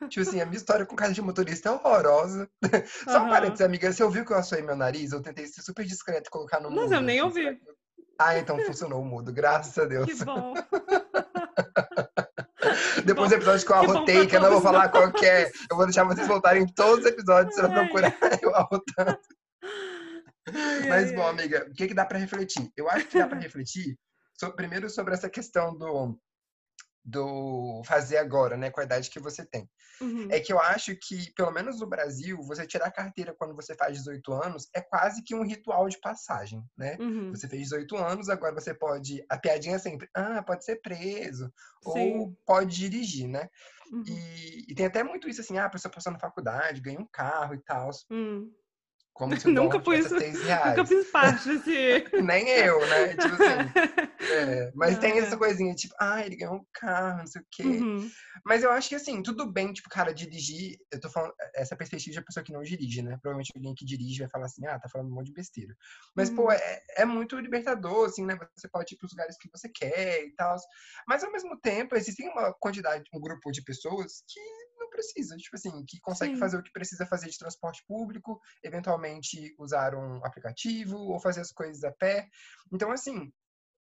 tipo 0.08 0.28
assim, 0.28 0.40
a 0.40 0.46
minha 0.46 0.58
história 0.58 0.84
com 0.84 0.96
casa 0.96 1.14
de 1.14 1.22
motorista 1.22 1.68
é 1.68 1.72
horrorosa. 1.72 2.50
Só 3.04 3.24
um 3.24 3.28
parênteses, 3.28 3.64
amiga. 3.64 3.92
Você 3.92 4.02
ouviu 4.02 4.24
que 4.24 4.32
eu 4.32 4.36
assoei 4.36 4.62
meu 4.62 4.74
nariz? 4.74 5.12
Eu 5.12 5.22
tentei 5.22 5.46
ser 5.46 5.62
super 5.62 5.86
discreto 5.86 6.26
e 6.26 6.30
colocar 6.30 6.58
no 6.58 6.72
Mas 6.72 6.90
eu 6.90 7.00
nem 7.00 7.20
assim, 7.20 7.46
ouvi. 7.46 7.60
Ah, 8.18 8.36
então 8.36 8.58
funcionou 8.64 9.00
o 9.00 9.04
mudo, 9.04 9.32
graças 9.32 9.78
a 9.78 9.84
Deus. 9.84 10.06
Que 10.06 10.24
bom. 10.24 10.54
Depois 13.04 13.30
do 13.30 13.36
episódio 13.36 13.64
que 13.64 13.72
eu 13.72 13.76
arrotei, 13.76 14.26
que 14.26 14.36
eu 14.36 14.40
não 14.40 14.50
vou 14.50 14.60
falar 14.60 14.88
qual 14.88 15.12
que 15.12 15.24
é, 15.24 15.48
eu 15.70 15.76
vou 15.76 15.86
deixar 15.86 16.04
vocês 16.04 16.26
voltarem 16.26 16.64
em 16.64 16.66
todos 16.66 17.04
os 17.04 17.10
episódios 17.10 17.54
pra 17.54 17.68
procurar 17.68 18.12
eu 18.42 18.54
arrotando. 18.54 19.18
Mas, 20.88 21.14
bom, 21.14 21.26
amiga, 21.26 21.66
o 21.70 21.74
que, 21.74 21.88
que 21.88 21.94
dá 21.94 22.04
para 22.04 22.18
refletir? 22.18 22.70
Eu 22.76 22.90
acho 22.90 23.06
que 23.06 23.18
dá 23.18 23.28
para 23.28 23.38
refletir, 23.38 23.96
so, 24.34 24.52
primeiro, 24.52 24.90
sobre 24.90 25.14
essa 25.14 25.28
questão 25.28 25.76
do, 25.76 26.18
do 27.08 27.82
fazer 27.86 28.18
agora, 28.18 28.54
né, 28.54 28.70
com 28.70 28.80
a 28.80 28.84
idade 28.84 29.08
que 29.08 29.18
você 29.18 29.44
tem. 29.44 29.68
Uhum. 29.98 30.28
É 30.30 30.38
que 30.38 30.52
eu 30.52 30.60
acho 30.60 30.94
que, 30.94 31.32
pelo 31.32 31.50
menos 31.50 31.80
no 31.80 31.86
Brasil, 31.86 32.36
você 32.42 32.66
tirar 32.66 32.86
a 32.86 32.92
carteira 32.92 33.34
quando 33.34 33.56
você 33.56 33.74
faz 33.74 33.96
18 33.96 34.32
anos 34.34 34.68
é 34.74 34.80
quase 34.80 35.22
que 35.22 35.34
um 35.34 35.42
ritual 35.42 35.88
de 35.88 35.98
passagem, 35.98 36.62
né? 36.76 36.98
Uhum. 37.00 37.30
Você 37.30 37.48
fez 37.48 37.62
18 37.62 37.96
anos, 37.96 38.28
agora 38.28 38.54
você 38.54 38.74
pode. 38.74 39.24
A 39.28 39.38
piadinha 39.38 39.76
é 39.76 39.78
sempre, 39.78 40.08
ah, 40.14 40.42
pode 40.42 40.64
ser 40.64 40.76
preso, 40.82 41.50
Sim. 41.82 42.18
ou 42.18 42.36
pode 42.44 42.76
dirigir, 42.76 43.26
né? 43.26 43.48
Uhum. 43.90 44.04
E, 44.06 44.66
e 44.68 44.74
tem 44.74 44.84
até 44.84 45.02
muito 45.02 45.28
isso 45.28 45.40
assim, 45.40 45.56
ah, 45.56 45.64
a 45.64 45.70
pessoa 45.70 45.90
passou 45.90 46.12
na 46.12 46.18
faculdade, 46.18 46.82
ganha 46.82 47.00
um 47.00 47.08
carro 47.10 47.54
e 47.54 47.58
tal. 47.58 47.90
Como 49.18 49.34
se 49.38 49.48
o 49.48 49.50
Nunca 49.50 49.80
fui 49.80 49.98
isso. 49.98 50.14
Nunca 50.14 50.86
fiz 50.86 51.10
parte 51.10 51.48
desse. 51.58 52.04
Nem 52.22 52.48
eu, 52.48 52.78
né? 52.86 53.08
Tipo 53.08 53.34
assim. 53.34 53.68
é, 54.32 54.70
mas 54.74 54.96
Ah, 54.96 55.00
tem 55.00 55.18
essa 55.18 55.36
coisinha, 55.36 55.74
tipo, 55.74 55.92
ah, 56.00 56.24
ele 56.24 56.36
ganhou 56.36 56.54
um 56.54 56.64
carro, 56.72 57.18
não 57.18 57.26
sei 57.26 57.42
o 57.42 57.44
quê. 57.50 57.62
Uhum. 57.64 58.08
Mas 58.46 58.62
eu 58.62 58.70
acho 58.70 58.88
que 58.88 58.94
assim, 58.94 59.20
tudo 59.22 59.50
bem, 59.52 59.72
tipo, 59.72 59.88
cara, 59.88 60.14
dirigir. 60.14 60.76
Eu 60.92 61.00
tô 61.00 61.10
falando 61.10 61.34
essa 61.56 61.76
perspectiva 61.76 62.14
de 62.14 62.24
pessoa 62.24 62.44
que 62.44 62.52
não 62.52 62.62
dirige, 62.62 63.02
né? 63.02 63.18
Provavelmente 63.20 63.50
alguém 63.56 63.74
que 63.74 63.84
dirige 63.84 64.20
vai 64.20 64.30
falar 64.30 64.46
assim, 64.46 64.64
ah, 64.66 64.78
tá 64.78 64.88
falando 64.88 65.08
um 65.10 65.14
monte 65.14 65.26
de 65.26 65.32
besteira. 65.32 65.74
Mas, 66.14 66.30
pô, 66.30 66.44
Uhum. 66.44 66.52
é, 66.52 66.82
é 66.98 67.04
muito 67.04 67.36
libertador, 67.40 68.06
assim, 68.06 68.24
né? 68.24 68.38
Você 68.56 68.68
pode 68.68 68.94
ir 68.94 68.98
pros 68.98 69.10
lugares 69.12 69.36
que 69.36 69.50
você 69.52 69.68
quer 69.68 70.24
e 70.24 70.32
tal. 70.36 70.56
Mas 71.08 71.24
ao 71.24 71.32
mesmo 71.32 71.58
tempo, 71.60 71.96
existem 71.96 72.28
uma 72.28 72.52
quantidade, 72.60 73.02
um 73.12 73.20
grupo 73.20 73.50
de 73.50 73.62
pessoas 73.64 74.22
que 74.28 74.40
não 74.78 74.90
precisa, 74.90 75.36
tipo 75.36 75.56
assim, 75.56 75.84
que 75.86 76.00
consegue 76.00 76.34
Sim. 76.34 76.40
fazer 76.40 76.58
o 76.58 76.62
que 76.62 76.72
precisa 76.72 77.06
fazer 77.06 77.28
de 77.28 77.38
transporte 77.38 77.84
público, 77.86 78.40
eventualmente 78.62 79.54
usar 79.58 79.94
um 79.94 80.24
aplicativo 80.24 80.96
ou 80.96 81.20
fazer 81.20 81.40
as 81.40 81.52
coisas 81.52 81.82
a 81.84 81.92
pé. 81.92 82.28
Então, 82.72 82.90
assim, 82.90 83.32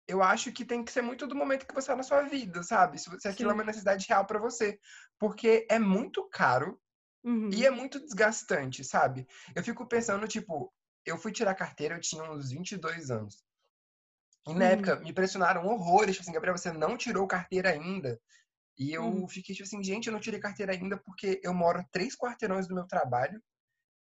eu 0.07 0.23
acho 0.23 0.53
que 0.53 0.65
tem 0.65 0.85
que 0.85 0.93
ser 0.93 1.03
muito 1.03 1.27
do 1.27 1.35
momento 1.35 1.67
que 1.67 1.75
você 1.75 1.89
tá 1.89 1.97
na 1.97 2.03
sua 2.03 2.23
vida, 2.23 2.63
sabe? 2.63 2.99
Se, 2.99 3.09
se 3.21 3.29
aquilo 3.29 3.51
é 3.51 3.53
Sim. 3.53 3.59
uma 3.59 3.65
necessidade 3.65 4.07
real 4.09 4.27
pra 4.27 4.39
você. 4.39 4.79
Porque 5.19 5.67
é 5.71 5.79
muito 5.79 6.29
caro 6.29 6.81
Uhum. 7.25 7.51
e 7.51 7.65
é 7.65 7.71
muito 7.71 8.01
desgastante, 8.01 8.83
sabe? 8.85 9.27
Eu 9.55 9.63
fico 9.63 9.87
pensando, 9.87 10.27
tipo, 10.27 10.73
eu 11.05 11.17
fui 11.17 11.31
tirar 11.33 11.55
carteira, 11.55 11.95
eu 11.97 12.01
tinha 12.01 12.25
uns 12.25 12.51
22 12.51 13.11
anos. 13.11 13.45
E 14.47 14.55
na 14.55 14.65
Uhum. 14.65 14.71
época 14.73 14.97
me 14.97 15.13
pressionaram 15.13 15.65
horrores, 15.67 16.17
tipo 16.17 16.23
assim, 16.23 16.33
Gabriel, 16.33 16.57
você 16.57 16.73
não 16.73 16.97
tirou 16.97 17.27
carteira 17.29 17.71
ainda. 17.71 18.21
E 18.79 18.93
eu 18.93 19.05
Uhum. 19.05 19.29
fiquei 19.29 19.55
tipo 19.55 19.67
assim, 19.67 19.83
gente, 19.83 20.07
eu 20.07 20.13
não 20.13 20.21
tirei 20.21 20.41
carteira 20.41 20.73
ainda 20.73 20.97
porque 20.99 21.41
eu 21.43 21.53
moro 21.55 21.85
três 21.93 22.17
quarteirões 22.17 22.67
do 22.67 22.75
meu 22.75 22.87
trabalho 22.87 23.43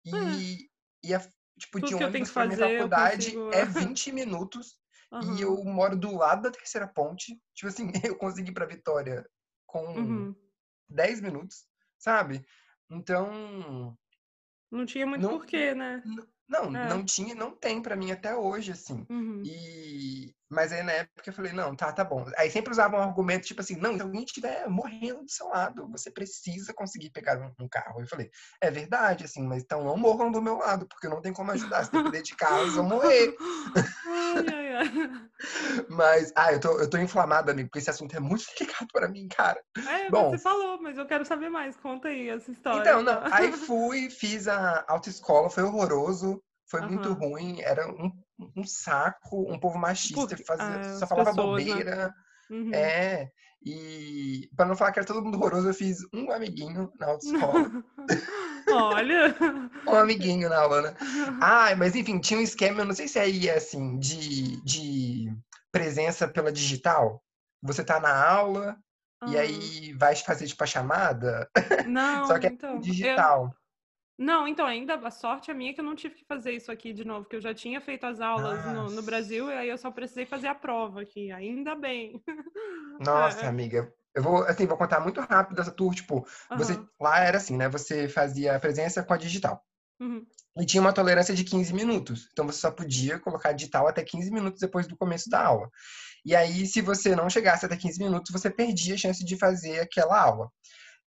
e, 0.05 0.69
e 1.03 1.13
a, 1.13 1.19
tipo, 1.59 1.79
Tudo 1.79 1.87
de 1.87 1.95
que 1.97 2.03
eu 2.03 2.11
tenho 2.11 2.23
ônibus 2.25 2.29
que 2.29 2.33
pra 2.33 2.45
minha 2.45 2.57
fazer, 2.57 2.71
eu 2.73 2.77
faculdade 2.77 3.25
consigo- 3.31 3.53
é 3.53 3.65
20 3.65 4.11
minutos 4.11 4.79
Aham. 5.11 5.37
e 5.37 5.41
eu 5.41 5.63
moro 5.65 5.95
do 5.97 6.15
lado 6.15 6.43
da 6.43 6.51
terceira 6.51 6.87
ponte. 6.87 7.39
Tipo 7.53 7.67
assim, 7.67 7.91
eu 8.13 8.17
consegui 8.17 8.51
ir 8.51 8.53
pra 8.53 8.65
Vitória 8.65 9.27
com 9.65 9.83
Uhum. 9.85 10.35
10 10.89 11.21
minutos, 11.21 11.67
sabe? 11.99 12.45
Então, 12.89 13.97
Não 14.71 14.85
tinha 14.85 15.05
muito 15.05 15.21
Não- 15.21 15.37
porquê, 15.37 15.73
né? 15.75 16.01
não, 16.05 16.27
É. 16.53 16.89
não 16.89 17.03
tinha, 17.03 17.33
não 17.33 17.51
tem 17.51 17.81
pra 17.81 17.95
mim 17.95 18.11
até 18.11 18.35
hoje, 18.35 18.71
assim. 18.71 19.05
Uhum. 19.09 19.41
E, 19.45 20.33
mas 20.49 20.71
aí 20.73 20.83
na 20.83 20.91
época 20.91 21.29
eu 21.29 21.33
falei, 21.33 21.53
não, 21.53 21.75
tá, 21.75 21.91
tá 21.93 22.03
bom. 22.03 22.25
Aí 22.37 22.51
sempre 22.51 22.71
usavam 22.71 22.99
um 22.99 23.03
argumento 23.03 23.47
tipo 23.47 23.61
assim, 23.61 23.75
não, 23.77 23.95
se 23.95 24.01
alguém 24.01 24.23
estiver 24.23 24.67
morrendo 24.67 25.23
do 25.23 25.31
seu 25.31 25.47
lado, 25.47 25.87
você 25.89 26.11
precisa 26.11 26.73
conseguir 26.73 27.09
pegar 27.11 27.39
um, 27.39 27.63
um 27.63 27.69
carro. 27.69 28.01
Eu 28.01 28.07
falei, 28.07 28.29
é 28.59 28.69
verdade, 28.69 29.23
assim, 29.23 29.47
mas 29.47 29.63
então 29.63 29.83
não 29.83 29.95
morram 29.95 30.31
do 30.31 30.41
meu 30.41 30.57
lado, 30.57 30.85
porque 30.87 31.07
não 31.07 31.21
tem 31.21 31.31
como 31.31 31.51
ajudar. 31.51 31.85
Se 31.85 31.91
depender 31.91 32.21
de 32.21 32.35
carro, 32.35 32.63
eles 32.63 32.75
vão 32.75 32.85
morrer. 32.85 33.35
Ai, 34.05 34.45
ai, 34.53 34.60
Mas, 35.89 36.31
ah, 36.35 36.53
eu 36.53 36.59
tô, 36.59 36.79
eu 36.79 36.89
tô 36.89 36.97
inflamado, 36.97 37.51
amigo, 37.51 37.67
porque 37.69 37.79
esse 37.79 37.89
assunto 37.89 38.15
é 38.15 38.19
muito 38.19 38.45
delicado 38.57 38.87
pra 38.93 39.07
mim, 39.07 39.27
cara. 39.27 39.59
É, 39.87 40.09
Bom. 40.09 40.29
você 40.29 40.37
falou, 40.37 40.81
mas 40.81 40.97
eu 40.97 41.05
quero 41.05 41.25
saber 41.25 41.49
mais. 41.49 41.75
Conta 41.77 42.09
aí 42.09 42.29
essa 42.29 42.51
história. 42.51 42.81
Então, 42.81 43.01
não, 43.01 43.19
aí 43.31 43.51
fui, 43.65 44.09
fiz 44.09 44.47
a 44.47 44.85
autoescola, 44.87 45.49
foi 45.49 45.63
horroroso, 45.63 46.41
foi 46.69 46.81
muito 46.81 47.09
Aham. 47.09 47.19
ruim, 47.19 47.61
era 47.61 47.87
um, 47.91 48.11
um 48.55 48.63
saco, 48.63 49.51
um 49.51 49.59
povo 49.59 49.77
machista, 49.77 50.37
fazia, 50.45 50.79
ah, 50.79 50.83
só 50.99 51.07
falava 51.07 51.31
pessoas, 51.31 51.65
né? 51.65 51.71
bobeira. 51.71 52.13
Uhum. 52.49 52.73
É, 52.73 53.31
e 53.63 54.49
pra 54.55 54.65
não 54.65 54.75
falar 54.75 54.91
que 54.91 54.99
era 54.99 55.07
todo 55.07 55.23
mundo 55.23 55.37
horroroso, 55.37 55.69
eu 55.69 55.73
fiz 55.73 55.99
um 56.13 56.31
amiguinho 56.31 56.91
na 56.99 57.07
autoescola. 57.11 57.71
Olha. 58.73 59.35
um 59.87 59.95
amiguinho 59.95 60.49
na 60.49 60.59
aula, 60.61 60.81
né? 60.81 60.95
Ah, 61.41 61.75
mas 61.75 61.95
enfim, 61.95 62.19
tinha 62.19 62.39
um 62.39 62.43
esquema, 62.43 62.81
eu 62.81 62.85
não 62.85 62.93
sei 62.93 63.07
se 63.07 63.19
aí 63.19 63.47
é 63.47 63.55
assim, 63.57 63.97
de, 63.99 64.61
de 64.63 65.33
presença 65.71 66.27
pela 66.27 66.51
digital. 66.51 67.23
Você 67.61 67.83
tá 67.83 67.99
na 67.99 68.25
aula 68.27 68.77
e 69.27 69.37
Ah. 69.37 69.41
aí 69.41 69.93
vai 69.93 70.15
fazer 70.15 70.47
tipo 70.47 70.63
a 70.63 70.67
chamada, 70.67 71.49
Não, 71.87 72.25
só 72.25 72.39
que 72.39 72.47
é 72.47 72.49
então. 72.49 72.75
eu- 72.75 72.79
digital. 72.79 73.55
Não, 74.17 74.47
então, 74.47 74.67
ainda 74.67 74.93
a 74.95 75.09
sorte 75.09 75.49
é 75.49 75.53
minha 75.53 75.73
que 75.73 75.79
eu 75.79 75.85
não 75.85 75.95
tive 75.95 76.13
que 76.13 76.25
fazer 76.25 76.51
isso 76.51 76.71
aqui 76.71 76.93
de 76.93 77.03
novo, 77.03 77.27
que 77.27 77.35
eu 77.35 77.41
já 77.41 77.55
tinha 77.55 77.81
feito 77.81 78.05
as 78.05 78.21
aulas 78.21 78.63
no, 78.67 78.73
no 78.73 78.81
Nossa. 78.83 79.01
Brasil 79.01 79.49
e 79.49 79.53
aí 79.53 79.67
eu 79.69 79.77
só 79.79 79.89
precisei 79.89 80.27
fazer 80.27 80.47
a 80.47 80.53
prova 80.53 81.01
aqui. 81.01 81.31
Ainda 81.31 81.73
bem. 81.73 82.21
Nossa, 82.99 83.45
É. 83.45 83.47
amiga. 83.47 83.91
Eu 84.13 84.23
vou, 84.23 84.43
assim, 84.43 84.65
vou 84.65 84.77
contar 84.77 84.99
muito 84.99 85.21
rápido 85.21 85.61
essa 85.61 85.71
tour, 85.71 85.93
tipo, 85.93 86.25
você, 86.57 86.73
Aham. 86.73 86.87
lá 86.99 87.19
era 87.19 87.37
assim, 87.37 87.55
né? 87.55 87.69
Você 87.69 88.09
fazia 88.09 88.55
a 88.55 88.59
presença 88.59 89.03
com 89.03 89.13
a 89.13 89.17
digital. 89.17 89.63
Uhum. 89.99 90.25
E 90.57 90.65
tinha 90.65 90.81
uma 90.81 90.91
tolerância 90.91 91.33
de 91.33 91.43
15 91.43 91.73
minutos. 91.73 92.27
Então 92.33 92.45
você 92.45 92.59
só 92.59 92.71
podia 92.71 93.19
colocar 93.19 93.53
digital 93.53 93.87
até 93.87 94.03
15 94.03 94.31
minutos 94.31 94.59
depois 94.59 94.87
do 94.87 94.97
começo 94.97 95.29
da 95.29 95.45
aula. 95.45 95.69
E 96.25 96.35
aí, 96.35 96.67
se 96.67 96.81
você 96.81 97.15
não 97.15 97.29
chegasse 97.29 97.65
até 97.65 97.77
15 97.77 97.99
minutos, 97.99 98.31
você 98.31 98.49
perdia 98.49 98.95
a 98.95 98.97
chance 98.97 99.23
de 99.23 99.37
fazer 99.37 99.79
aquela 99.79 100.19
aula. 100.19 100.49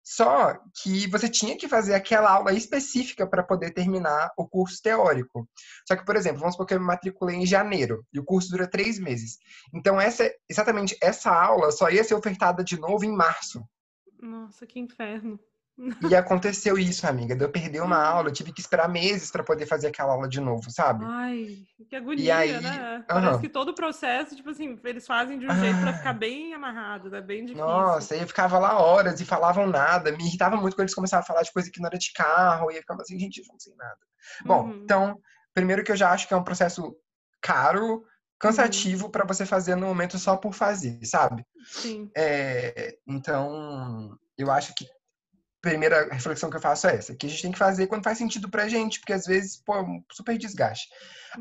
Só 0.08 0.60
que 0.84 1.08
você 1.08 1.28
tinha 1.28 1.58
que 1.58 1.68
fazer 1.68 1.96
aquela 1.96 2.30
aula 2.30 2.54
específica 2.54 3.26
para 3.26 3.42
poder 3.42 3.72
terminar 3.72 4.32
o 4.38 4.48
curso 4.48 4.80
teórico. 4.80 5.50
Só 5.88 5.96
que, 5.96 6.06
por 6.06 6.16
exemplo, 6.16 6.40
vamos 6.40 6.54
supor 6.54 6.68
que 6.68 6.76
eu 6.76 6.80
me 6.80 6.86
matriculei 6.86 7.38
em 7.38 7.46
janeiro 7.46 8.06
e 8.14 8.20
o 8.20 8.24
curso 8.24 8.52
dura 8.52 8.70
três 8.70 9.00
meses. 9.00 9.40
Então, 9.74 10.00
essa, 10.00 10.32
exatamente 10.48 10.96
essa 11.02 11.32
aula 11.32 11.72
só 11.72 11.90
ia 11.90 12.04
ser 12.04 12.14
ofertada 12.14 12.64
de 12.64 12.80
novo 12.80 13.04
em 13.04 13.12
março. 13.12 13.68
Nossa, 14.22 14.68
que 14.68 14.80
inferno. 14.80 15.40
E 16.10 16.16
aconteceu 16.16 16.78
isso, 16.78 17.06
amiga. 17.06 17.36
Eu 17.38 17.52
perder 17.52 17.82
uma 17.82 17.98
aula, 18.02 18.30
eu 18.30 18.34
tive 18.34 18.54
que 18.54 18.62
esperar 18.62 18.88
meses 18.88 19.30
para 19.30 19.44
poder 19.44 19.66
fazer 19.66 19.88
aquela 19.88 20.14
aula 20.14 20.28
de 20.28 20.40
novo, 20.40 20.72
sabe? 20.72 21.04
Ai, 21.06 21.58
que 21.90 21.96
agonia, 21.96 22.38
aí- 22.38 22.62
né? 22.62 23.06
aham. 23.10 23.22
Parece 23.22 23.40
que 23.42 23.50
todo 23.50 23.70
o 23.70 23.76
processo, 23.76 24.36
tipo 24.36 24.50
assim, 24.50 24.80
eles 24.86 25.06
fazem 25.06 25.38
de 25.38 25.46
um 25.46 25.56
jeito 25.60 25.80
pra 25.82 25.92
Ah. 25.92 25.94
ficar 25.94 26.14
bem 26.14 26.54
amarrado, 26.54 27.10
né? 27.10 27.20
Bem 27.22 27.44
difícil. 27.46 27.66
Nossa, 27.66 28.16
eu 28.16 28.26
ficava 28.28 28.58
lá 28.58 28.80
horas 28.80 29.20
e 29.20 29.26
falavam 29.26 29.68
nada. 29.68 30.12
Me 30.12 30.26
irritava 30.26 30.56
muito 30.56 30.76
quando 30.76 30.82
eles 30.86 30.96
começavam 30.96 31.24
a 31.24 31.28
falar 31.28 31.42
de 31.44 31.52
coisa 31.52 31.70
que 31.70 31.80
não 31.82 31.88
era 31.88 31.98
de 31.98 32.12
carro. 32.14 32.72
E 32.72 32.76
eu 32.76 32.82
ficava 32.82 33.02
assim, 33.02 33.20
gente, 33.20 33.40
eu 33.42 33.46
não 33.50 33.60
sei 33.60 33.76
nada. 33.76 33.98
Bom, 34.46 34.64
Uhum. 34.68 34.82
então, 34.84 35.20
primeiro 35.54 35.84
que 35.84 35.92
eu 35.92 35.98
já 35.98 36.12
acho 36.12 36.28
que 36.28 36.34
é 36.34 36.38
um 36.38 36.44
processo 36.44 36.96
caro, 37.42 37.86
Uhum. 37.96 38.04
cansativo 38.40 39.10
pra 39.10 39.26
você 39.26 39.46
fazer 39.46 39.76
no 39.76 39.88
momento 39.88 40.18
só 40.20 40.38
por 40.38 40.54
fazer, 40.54 41.00
sabe? 41.06 41.46
Sim. 41.66 42.10
É, 42.16 42.98
então, 43.08 44.18
eu 44.38 44.50
acho 44.52 44.74
que 44.76 44.86
primeira 45.70 46.08
reflexão 46.14 46.50
que 46.50 46.58
eu 46.58 46.62
faço 46.62 46.88
é 46.88 46.96
essa, 46.96 47.16
que 47.16 47.26
a 47.26 47.30
gente 47.30 47.42
tem 47.42 47.52
que 47.52 47.58
fazer 47.58 47.88
quando 47.88 48.04
faz 48.04 48.18
sentido 48.18 48.50
pra 48.50 48.68
gente, 48.68 49.00
porque 49.00 49.14
às 49.14 49.26
vezes, 49.26 49.58
pô, 49.58 49.76
é 49.76 49.82
um 49.82 50.04
super 50.12 50.38
desgaste. 50.38 50.88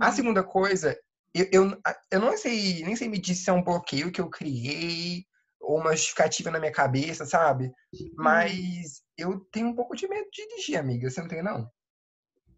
A 0.01 0.07
Uhum. 0.07 0.13
segunda 0.13 0.43
coisa, 0.43 0.99
eu, 1.35 1.47
eu, 1.53 1.81
eu 2.11 2.21
não 2.21 2.37
sei, 2.37 2.83
nem 2.85 2.97
sei 2.97 3.09
me 3.09 3.19
dizer 3.19 3.35
se 3.35 3.51
é 3.51 3.53
um 3.53 3.63
bloqueio 3.63 4.11
que 4.11 4.21
eu 4.21 4.31
criei 4.31 5.25
ou 5.61 5.79
uma 5.79 5.93
justificativa 5.93 6.51
na 6.51 6.59
minha 6.59 6.73
cabeça, 6.73 7.25
sabe? 7.25 7.71
Mas 8.17 9.03
eu 9.17 9.41
tenho 9.53 9.69
um 9.69 9.75
pouco 9.75 9.95
de 9.95 10.09
medo 10.09 10.29
de 10.31 10.47
dirigir, 10.47 10.79
amiga. 10.79 11.09
Você 11.11 11.21
não 11.21 11.29
tem, 11.29 11.43
não? 11.43 11.71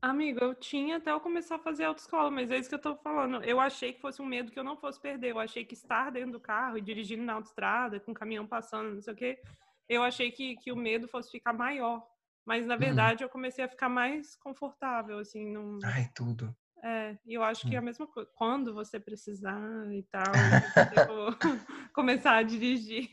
Amigo, 0.02 0.38
eu 0.40 0.54
tinha 0.54 0.98
até 0.98 1.10
eu 1.10 1.20
começar 1.20 1.56
a 1.56 1.58
fazer 1.58 1.84
autoescola, 1.84 2.30
mas 2.30 2.50
é 2.50 2.58
isso 2.58 2.68
que 2.68 2.74
eu 2.74 2.80
tô 2.80 2.96
falando. 2.96 3.42
Eu 3.42 3.58
achei 3.58 3.92
que 3.92 4.00
fosse 4.00 4.20
um 4.22 4.26
medo 4.26 4.52
que 4.52 4.58
eu 4.58 4.64
não 4.64 4.76
fosse 4.76 5.00
perder. 5.00 5.30
Eu 5.30 5.38
achei 5.40 5.64
que 5.64 5.74
estar 5.74 6.10
dentro 6.10 6.32
do 6.32 6.40
carro 6.40 6.78
e 6.78 6.80
dirigindo 6.80 7.24
na 7.24 7.34
autoestrada, 7.34 7.98
com 7.98 8.12
o 8.12 8.14
caminhão 8.14 8.46
passando, 8.46 8.94
não 8.94 9.00
sei 9.00 9.14
o 9.14 9.16
quê, 9.16 9.40
eu 9.88 10.02
achei 10.02 10.30
que, 10.32 10.56
que 10.56 10.72
o 10.72 10.76
medo 10.76 11.08
fosse 11.08 11.30
ficar 11.30 11.52
maior. 11.52 12.06
Mas, 12.46 12.66
na 12.66 12.76
Uhum. 12.78 12.78
verdade, 12.78 13.24
eu 13.24 13.28
comecei 13.28 13.64
a 13.64 13.68
ficar 13.68 13.88
mais 13.88 14.36
confortável, 14.36 15.18
assim, 15.18 15.50
não... 15.52 15.88
Ai, 15.92 16.10
tudo. 16.14 16.54
É, 16.84 17.18
e 17.26 17.34
eu 17.34 17.42
acho 17.42 17.66
que 17.66 17.74
é 17.74 17.78
a 17.78 17.82
Hum. 17.82 17.82
mesma 17.82 18.06
coisa. 18.06 18.30
Quando 18.34 18.74
você 18.74 19.00
precisar 19.00 19.92
e 19.94 20.02
tal, 20.04 20.60
tipo, 20.88 21.10
começar 21.94 22.36
a 22.36 22.42
dirigir, 22.42 23.08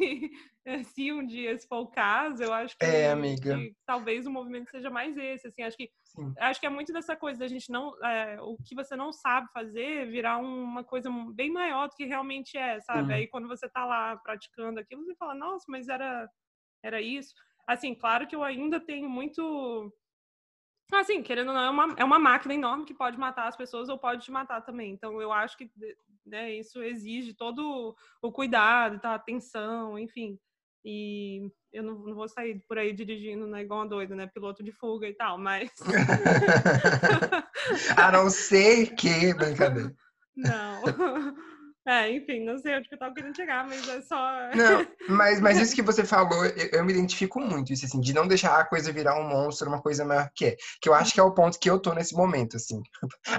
eh, 0.65 0.83
se 0.83 1.11
um 1.13 1.25
dia 1.25 1.51
esse 1.51 1.67
for 1.67 1.79
o 1.79 1.87
caso, 1.91 2.43
eu 2.43 2.53
acho 2.53 2.77
que, 2.77 2.87
É, 2.91 3.09
amiga. 3.11 3.67
que 3.67 3.75
talvez 3.85 4.27
o 4.27 4.31
movimento 4.31 4.69
seja 4.69 4.89
mais 4.89 5.17
esse, 5.17 5.47
assim, 5.47 5.63
acho 5.63 5.77
que 5.77 5.89
Sim. 6.03 6.37
acho 6.39 6.59
que 6.59 6.65
é 6.65 6.69
muito 6.69 6.91
dessa 6.93 7.15
coisa 7.15 7.39
da 7.39 7.47
gente 7.47 7.71
não, 7.71 7.93
é, 8.03 8.41
o 8.41 8.57
que 8.65 8.75
você 8.75 8.95
não 8.95 9.13
sabe 9.13 9.47
fazer 9.53 10.09
virar 10.11 10.37
uma 10.39 10.83
coisa 10.83 11.09
bem 11.35 11.51
maior 11.51 11.87
do 11.89 11.95
que 11.95 12.05
realmente 12.05 12.57
é, 12.57 12.79
sabe? 12.81 13.13
Hum. 13.13 13.13
Aí 13.13 13.27
quando 13.27 13.47
você 13.47 13.69
tá 13.69 13.85
lá 13.85 14.17
praticando 14.17 14.79
aquilo, 14.79 15.03
você 15.05 15.15
fala, 15.15 15.35
nossa, 15.35 15.65
mas 15.69 15.87
era 15.89 16.27
era 16.83 17.01
isso. 17.01 17.33
Assim, 17.65 17.95
claro 17.95 18.27
que 18.27 18.35
eu 18.35 18.43
ainda 18.43 18.79
tenho 18.79 19.09
muito 19.09 19.91
Assim, 20.91 21.23
querendo 21.23 21.47
ou 21.47 21.53
não, 21.55 21.63
é 21.63 21.69
uma, 21.69 21.95
é 21.97 22.03
uma 22.03 22.19
máquina 22.19 22.53
enorme 22.53 22.85
que 22.85 22.93
pode 22.93 23.17
matar 23.17 23.47
as 23.47 23.55
pessoas 23.55 23.89
ou 23.89 23.97
pode 23.97 24.25
te 24.25 24.31
matar 24.31 24.61
também. 24.61 24.91
Então, 24.91 25.19
eu 25.19 25.31
acho 25.31 25.57
que 25.57 25.71
né, 26.25 26.53
isso 26.53 26.83
exige 26.83 27.33
todo 27.33 27.95
o 28.21 28.31
cuidado, 28.31 28.99
tá? 28.99 29.15
atenção, 29.15 29.97
enfim. 29.97 30.37
E 30.85 31.49
eu 31.71 31.81
não, 31.81 31.97
não, 31.99 32.13
vou 32.13 32.27
sair 32.27 32.61
por 32.67 32.77
aí 32.77 32.93
dirigindo, 32.93 33.47
né, 33.47 33.61
igual 33.61 33.79
uma 33.79 33.87
doida, 33.87 34.13
né? 34.15 34.27
Piloto 34.27 34.61
de 34.61 34.73
fuga 34.73 35.07
e 35.07 35.13
tal, 35.13 35.37
mas. 35.37 35.71
A 37.97 38.11
não 38.11 38.29
ser 38.29 38.93
que. 38.95 39.33
Brincadeira. 39.33 39.95
Não. 40.35 40.83
É, 41.85 42.09
enfim, 42.09 42.45
não 42.45 42.57
sei 42.57 42.77
onde 42.77 42.87
que 42.87 42.95
eu 42.95 42.99
tava 42.99 43.13
querendo 43.13 43.35
chegar, 43.35 43.67
mas 43.67 43.85
é 43.89 44.01
só. 44.01 44.15
Não, 44.55 44.87
mas, 45.09 45.41
mas 45.41 45.59
isso 45.59 45.75
que 45.75 45.81
você 45.81 46.05
falou, 46.05 46.45
eu, 46.45 46.69
eu, 46.71 46.85
me 46.85 46.93
identifico 46.93 47.41
muito, 47.41 47.73
isso, 47.73 47.85
assim, 47.85 47.99
de 47.99 48.13
não 48.13 48.25
deixar 48.25 48.57
a 48.57 48.63
coisa 48.63 48.91
virar 48.91 49.19
um 49.19 49.27
monstro, 49.27 49.67
uma 49.67 49.81
coisa 49.81 50.05
maior 50.05 50.29
que 50.33 50.45
é. 50.45 50.55
Que 50.81 50.87
eu 50.87 50.93
acho 50.93 51.13
que 51.13 51.19
é 51.19 51.23
o 51.23 51.33
ponto 51.33 51.59
que 51.59 51.69
eu 51.69 51.79
tô 51.79 51.93
nesse 51.93 52.15
momento, 52.15 52.55
assim. 52.55 52.81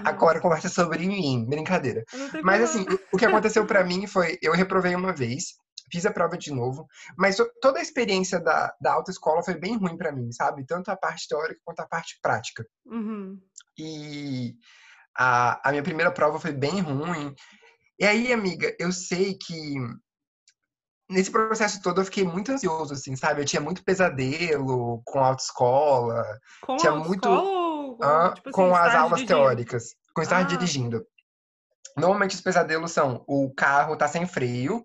Agora 0.05 0.41
conversa 0.41 0.69
sobre 0.69 1.07
mim, 1.07 1.47
brincadeira. 1.49 2.05
Mas, 2.43 2.63
assim, 2.63 2.83
o, 2.83 3.17
o 3.17 3.19
que 3.19 3.25
aconteceu 3.25 3.67
para 3.67 3.83
mim 3.83 4.07
foi, 4.07 4.39
eu 4.43 4.53
reprovei 4.53 4.95
uma 4.95 5.15
vez, 5.15 5.55
fiz 5.91 6.05
a 6.05 6.13
prova 6.13 6.37
de 6.37 6.53
novo, 6.53 6.87
mas 7.17 7.37
toda 7.63 7.79
a 7.79 7.83
experiência 7.83 8.41
da, 8.41 8.75
da 8.81 8.93
autoescola 8.93 9.43
foi 9.43 9.55
bem 9.55 9.79
ruim 9.79 9.97
para 9.97 10.13
mim, 10.13 10.31
sabe? 10.33 10.67
Tanto 10.67 10.91
a 10.91 10.97
parte 10.97 11.29
teórica 11.29 11.61
quanto 11.65 11.81
a 11.81 11.87
parte 11.87 12.19
prática. 12.21 12.67
Uhum. 12.85 13.41
E 13.79 14.55
a, 15.17 15.69
a 15.69 15.71
minha 15.71 15.83
primeira 15.83 16.11
prova 16.11 16.39
foi 16.39 16.53
bem 16.53 16.81
ruim. 16.81 17.35
E 17.99 18.05
aí, 18.07 18.33
amiga, 18.33 18.75
eu 18.79 18.91
sei 18.93 19.35
que 19.35 19.77
nesse 21.09 21.31
processo 21.31 21.81
todo 21.83 22.01
eu 22.01 22.05
fiquei 22.05 22.25
muito 22.25 22.51
ansioso, 22.51 22.95
assim, 22.95 23.15
sabe? 23.15 23.43
Eu 23.43 23.47
tinha 23.47 23.61
muito 23.61 23.85
pesadelo 23.85 25.01
com 25.05 25.21
a 25.21 25.29
autoescola. 25.29 26.25
Com 26.61 26.77
tinha 26.77 26.93
muito 26.93 27.29
ou, 27.29 28.35
tipo 28.35 28.49
assim, 28.49 28.53
com 28.53 28.75
as 28.75 28.95
aulas 28.95 29.21
dirigindo? 29.21 29.27
teóricas, 29.27 29.95
com 30.15 30.23
estar 30.23 30.39
Ah. 30.39 30.43
dirigindo. 30.43 31.07
Normalmente 31.97 32.35
os 32.35 32.41
pesadelos 32.41 32.91
são 32.91 33.23
o 33.29 33.53
carro 33.55 33.97
tá 33.97 34.09
sem 34.09 34.27
freio, 34.27 34.85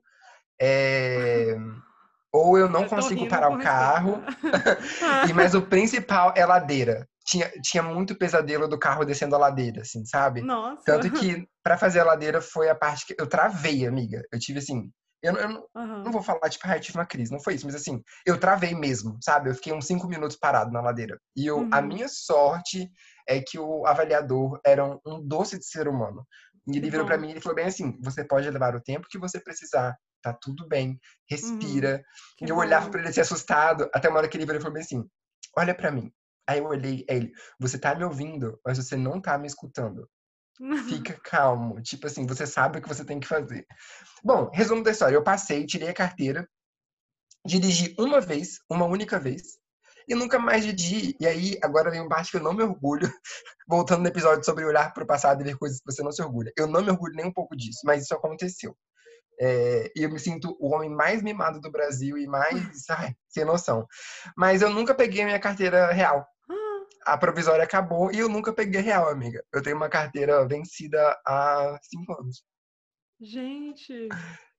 é, 0.62 1.56
ou 2.32 2.58
eu 2.58 2.70
não 2.70 2.84
Eu 2.84 2.90
consigo 2.90 3.28
parar 3.28 3.50
o 3.50 3.58
carro, 3.58 4.24
respeito. 4.24 4.50
e 5.32 5.34
mas 5.34 5.56
o 5.56 5.62
principal 5.64 6.34
é 6.36 6.46
ladeira. 6.46 7.08
Tinha, 7.30 7.52
tinha 7.62 7.84
muito 7.84 8.18
pesadelo 8.18 8.68
do 8.68 8.80
carro 8.80 9.06
descendo 9.06 9.36
a 9.36 9.40
ladeira, 9.40 9.82
assim, 9.82 10.06
sabe? 10.06 10.42
Nossa. 10.42 10.82
Tanto 10.86 11.12
que 11.12 11.48
pra 11.64 11.78
fazer 11.78 12.00
a 12.00 12.06
ladeira 12.06 12.42
foi 12.42 12.70
a 12.70 12.76
parte 12.76 13.06
que 13.06 13.16
eu 13.20 13.28
travei, 13.28 13.86
amiga. 13.86 14.22
Eu 14.32 14.40
tive 14.40 14.60
assim, 14.60 14.90
eu, 15.22 15.34
não- 15.34 15.40
eu 15.42 15.68
Aham. 15.76 16.04
não 16.06 16.12
vou 16.12 16.24
falar 16.24 16.50
tipo, 16.50 16.66
ah, 16.68 16.78
eu 16.78 16.82
tive 16.82 16.98
uma 16.98 17.06
crise, 17.06 17.32
não 17.32 17.40
foi 17.40 17.54
isso, 17.56 17.66
mas 17.66 17.76
assim, 17.76 18.02
eu 18.26 18.40
travei 18.40 18.74
mesmo, 18.74 19.18
sabe? 19.22 19.50
Eu 19.50 19.56
fiquei 19.56 19.74
uns 19.74 19.86
cinco 19.86 20.08
minutos 20.08 20.38
parado 20.38 20.72
na 20.72 20.82
ladeira. 20.82 21.20
E 21.36 21.46
eu, 21.46 21.68
a 21.72 21.82
Uhum. 21.82 21.88
minha 21.88 22.08
sorte 22.08 22.90
é 23.28 23.40
que 23.42 23.60
o 23.60 23.86
avaliador 23.86 24.60
era 24.66 24.84
um, 24.86 24.98
um 25.06 25.22
doce 25.28 25.60
de 25.60 25.66
ser 25.66 25.88
humano. 25.88 26.26
E 26.68 26.78
ele 26.78 26.90
virou 26.90 27.06
pra 27.06 27.16
bom. 27.16 27.22
mim 27.24 27.28
e 27.30 27.32
ele 27.32 27.42
falou 27.42 27.56
bem 27.56 27.66
assim: 27.66 27.98
você 28.02 28.24
pode 28.24 28.50
levar 28.50 28.76
o 28.76 28.82
tempo 28.82 29.08
que 29.10 29.20
você 29.20 29.40
precisar, 29.40 29.96
tá 30.24 30.34
tudo 30.42 30.68
bem, 30.68 30.98
respira. 31.30 32.02
Que 32.38 32.46
e 32.46 32.50
eu 32.50 32.56
olhava 32.58 32.90
pra 32.90 33.00
ele 33.02 33.10
assim, 33.10 33.22
assustado, 33.22 33.90
até 33.94 34.10
uma 34.10 34.20
hora 34.20 34.28
que 34.28 34.38
ele 34.38 34.46
virou 34.46 34.60
e 34.60 34.62
falou 34.62 34.74
bem 34.74 34.84
assim: 34.84 35.04
olha 35.58 35.76
pra 35.76 35.92
mim. 35.92 36.12
Aí 36.50 36.58
eu 36.58 36.66
olhei, 36.66 37.06
ele, 37.08 37.32
você 37.60 37.78
tá 37.78 37.94
me 37.94 38.04
ouvindo, 38.04 38.60
mas 38.66 38.80
você 38.80 38.96
não 38.96 39.22
tá 39.22 39.38
me 39.38 39.46
escutando. 39.46 40.10
Fica 40.88 41.14
calmo. 41.24 41.80
Tipo 41.80 42.08
assim, 42.08 42.26
você 42.26 42.48
sabe 42.48 42.80
o 42.80 42.82
que 42.82 42.88
você 42.88 43.06
tem 43.06 43.20
que 43.20 43.28
fazer. 43.28 43.68
Bom, 44.24 44.50
resumo 44.52 44.82
da 44.82 44.90
história. 44.90 45.16
Eu 45.16 45.24
passei, 45.24 45.68
tirei 45.68 45.90
a 45.90 45.94
carteira, 45.94 46.50
dirigi 47.46 47.94
uma 48.00 48.20
vez, 48.20 48.58
uma 48.68 48.86
única 48.86 49.20
vez, 49.20 49.60
e 50.08 50.16
nunca 50.16 50.40
mais 50.40 50.66
dirigi. 50.66 51.16
E 51.20 51.28
aí, 51.28 51.60
agora 51.62 51.92
vem 51.92 52.02
um 52.02 52.10
parte 52.10 52.32
que 52.32 52.38
eu 52.38 52.42
não 52.42 52.54
me 52.54 52.64
orgulho. 52.64 53.08
Voltando 53.70 54.02
no 54.02 54.08
episódio 54.08 54.44
sobre 54.44 54.66
olhar 54.66 54.92
para 54.92 55.04
o 55.04 55.08
passado 55.08 55.42
e 55.42 55.44
ver 55.44 55.56
coisas 55.56 55.78
que 55.78 55.86
você 55.86 56.02
não 56.02 56.12
se 56.12 56.24
orgulha. 56.24 56.52
Eu 56.58 56.66
não 56.66 56.82
me 56.82 56.90
orgulho 56.90 57.14
nem 57.14 57.28
um 57.28 57.32
pouco 57.34 57.56
disso, 57.56 57.82
mas 57.84 58.06
isso 58.06 58.16
aconteceu. 58.16 58.76
É, 59.40 59.92
e 59.96 60.04
eu 60.04 60.10
me 60.10 60.20
sinto 60.20 60.58
o 60.60 60.74
homem 60.74 60.90
mais 60.90 61.22
mimado 61.22 61.62
do 61.62 61.72
Brasil 61.72 62.18
e 62.18 62.26
mais. 62.26 62.50
Ai, 62.90 63.14
sem 63.30 63.46
noção. 63.46 63.88
Mas 64.36 64.64
eu 64.64 64.70
nunca 64.72 64.96
peguei 64.96 65.22
a 65.22 65.26
minha 65.26 65.40
carteira 65.40 65.92
real. 65.92 66.26
A 67.06 67.18
provisória 67.18 67.64
acabou 67.64 68.12
e 68.12 68.20
eu 68.20 68.30
nunca 68.30 68.54
peguei 68.54 68.82
real, 68.82 69.10
amiga. 69.10 69.44
Eu 69.54 69.62
tenho 69.62 69.76
uma 69.76 69.90
carteira 69.90 70.48
vencida 70.48 71.00
há 71.26 71.80
cinco 71.84 72.14
anos. 72.14 72.44
Gente. 73.22 74.10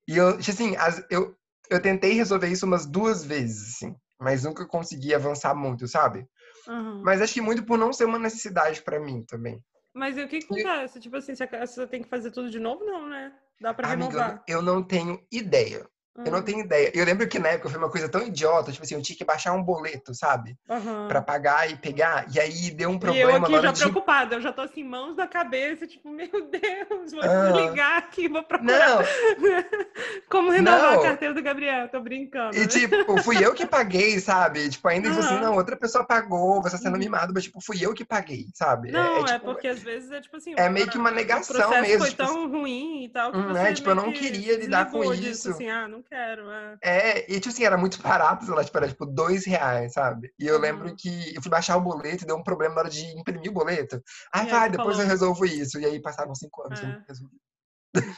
E 0.07 0.17
eu, 0.17 0.29
assim, 0.37 0.75
as- 0.75 1.03
eu, 1.09 1.35
eu 1.69 1.81
tentei 1.81 2.13
resolver 2.13 2.47
isso 2.47 2.65
umas 2.65 2.85
duas 2.85 3.23
vezes, 3.23 3.75
assim, 3.75 3.95
mas 4.19 4.43
nunca 4.43 4.67
consegui 4.67 5.13
avançar 5.13 5.55
muito, 5.55 5.87
sabe? 5.87 6.27
Aham. 6.67 7.01
Mas 7.03 7.21
acho 7.21 7.33
que 7.33 7.41
muito 7.41 7.65
por 7.65 7.77
não 7.77 7.91
ser 7.93 8.05
uma 8.05 8.19
necessidade 8.19 8.81
pra 8.83 8.99
mim 8.99 9.23
também. 9.23 9.63
Mas 9.93 10.17
e 10.17 10.23
o 10.23 10.27
que 10.27 10.39
que 10.39 10.45
acontece? 10.45 10.99
Tipo 10.99 11.17
assim, 11.17 11.35
você, 11.35 11.47
você 11.47 11.87
tem 11.87 12.01
que 12.03 12.09
fazer 12.09 12.31
tudo 12.31 12.49
de 12.49 12.59
novo? 12.59 12.83
Não, 12.85 13.07
né? 13.09 13.33
Dá 13.59 13.73
pra 13.73 13.89
Amiga, 13.89 14.05
eu 14.05 14.11
renovar. 14.11 14.35
não- 14.35 14.43
eu 14.47 14.61
não 14.61 14.83
tenho 14.83 15.25
ideia. 15.31 15.87
Eu 16.23 16.31
não 16.31 16.39
Ah, 16.39 16.43
tenho 16.43 16.59
ideia. 16.59 16.91
Eu 16.93 17.05
lembro 17.05 17.27
que 17.27 17.39
na 17.39 17.49
época 17.49 17.69
foi 17.69 17.79
uma 17.79 17.89
coisa 17.89 18.07
tão 18.09 18.21
idiota, 18.25 18.71
tipo 18.71 18.83
assim, 18.83 18.95
eu 18.95 19.01
tinha 19.01 19.17
que 19.17 19.25
baixar 19.25 19.53
um 19.53 19.63
boleto, 19.63 20.13
sabe? 20.13 20.57
aham. 20.69 21.07
Pra 21.07 21.21
pagar 21.21 21.69
e 21.69 21.75
pegar, 21.77 22.27
e 22.33 22.39
aí 22.39 22.71
deu 22.71 22.89
um 22.89 22.99
E 22.99 23.17
eu 23.17 23.31
problema 23.31 23.47
aqui 23.47 23.59
já 23.59 23.71
de... 23.71 23.79
preocupada, 23.79 24.35
eu 24.35 24.41
já 24.41 24.53
tô 24.53 24.61
assim, 24.61 24.83
mãos 24.83 25.15
na 25.15 25.27
cabeça, 25.27 25.87
tipo, 25.87 26.09
meu 26.09 26.29
Deus, 26.49 27.11
vou 27.11 27.27
desligar 27.27 27.97
aqui, 27.97 28.27
vou 28.27 28.43
procurar 28.43 28.89
Não, 28.89 29.03
como 30.29 30.51
renovar 30.51 30.93
Não. 30.93 30.99
a 30.99 31.01
carteira 31.01 31.33
do 31.33 31.41
Gabriel, 31.41 31.89
tô 31.89 31.99
brincando. 31.99 32.57
e 32.57 32.61
né? 32.61 32.67
tipo, 32.67 33.17
fui 33.19 33.43
eu 33.43 33.53
que 33.53 33.65
paguei, 33.65 34.19
sabe? 34.19 34.69
Tipo, 34.69 34.87
ainda 34.87 35.07
isso 35.09 35.19
assim, 35.19 35.37
não, 35.39 35.55
outra 35.55 35.77
pessoa 35.77 36.05
pagou, 36.05 36.61
você 36.61 36.71
tá 36.71 36.77
sendo 36.77 36.93
Uhum. 36.93 36.99
mimado, 36.99 37.33
mas 37.33 37.43
tipo, 37.45 37.61
fui 37.61 37.77
eu 37.83 37.93
que 37.93 38.05
paguei, 38.05 38.47
sabe? 38.53 38.89
É- 38.89 38.91
Não, 38.91 39.25
é, 39.27 39.33
tipo, 39.33 39.45
porque 39.45 39.67
às 39.67 39.81
vezes 39.81 40.11
é 40.11 40.21
tipo 40.21 40.35
assim. 40.37 40.55
é 40.55 40.69
o- 40.69 40.73
meio 40.73 40.89
que 40.89 40.97
uma 40.97 41.09
o 41.09 41.13
negação 41.13 41.45
processo 41.47 41.81
mesmo, 41.81 41.99
foi 41.99 42.09
tipo 42.09 42.17
tão 42.17 42.49
ruim 42.51 43.05
e 43.05 43.09
tal 43.09 43.31
que 43.33 43.37
Hum, 43.39 43.43
você 43.43 43.67
é, 43.67 43.73
tipo, 43.73 43.89
eu 43.89 43.95
não 43.95 44.11
que 44.11 44.19
queria 44.19 44.57
lidar 44.57 44.91
com 44.91 44.99
desligou 44.99 45.15
disso, 45.15 45.47
isso. 45.47 45.49
assim, 45.49 45.69
ah, 45.69 45.87
não 45.87 46.00
quero. 46.03 46.49
É. 46.51 46.77
É, 46.83 47.31
e 47.31 47.39
tipo 47.39 47.49
assim, 47.49 47.63
era 47.63 47.77
muito 47.77 48.01
barato, 48.01 48.45
sei 48.45 48.53
lá, 48.53 48.63
tipo, 48.63 48.77
era 48.77 48.87
tipo 48.87 49.05
dois 49.05 49.45
reais, 49.45 49.93
sabe? 49.93 50.33
E 50.39 50.47
eu 50.47 50.59
lembro 50.59 50.87
Aham. 50.87 50.95
que 50.97 51.35
eu 51.35 51.41
fui 51.41 51.49
baixar 51.51 51.77
o 51.77 51.81
boleto 51.81 52.23
e 52.23 52.27
deu 52.27 52.35
um 52.37 52.43
problema 52.43 52.75
na 52.75 52.81
hora 52.81 52.89
de 52.89 53.05
imprimir 53.19 53.49
o 53.51 53.53
boleto. 53.53 54.01
Aí 54.33 54.47
vai, 54.47 54.69
depois 54.69 54.97
eu 54.97 55.03
falou- 55.05 55.09
resolvo 55.11 55.45
isso. 55.45 55.79
E 55.79 55.85
aí 55.85 56.01
passaram 56.01 56.33
cinco 56.35 56.63
anos, 56.63 56.81
eu 56.81 56.87
É. 56.89 56.91
nunca 56.93 57.05
resolvi. 57.07 57.35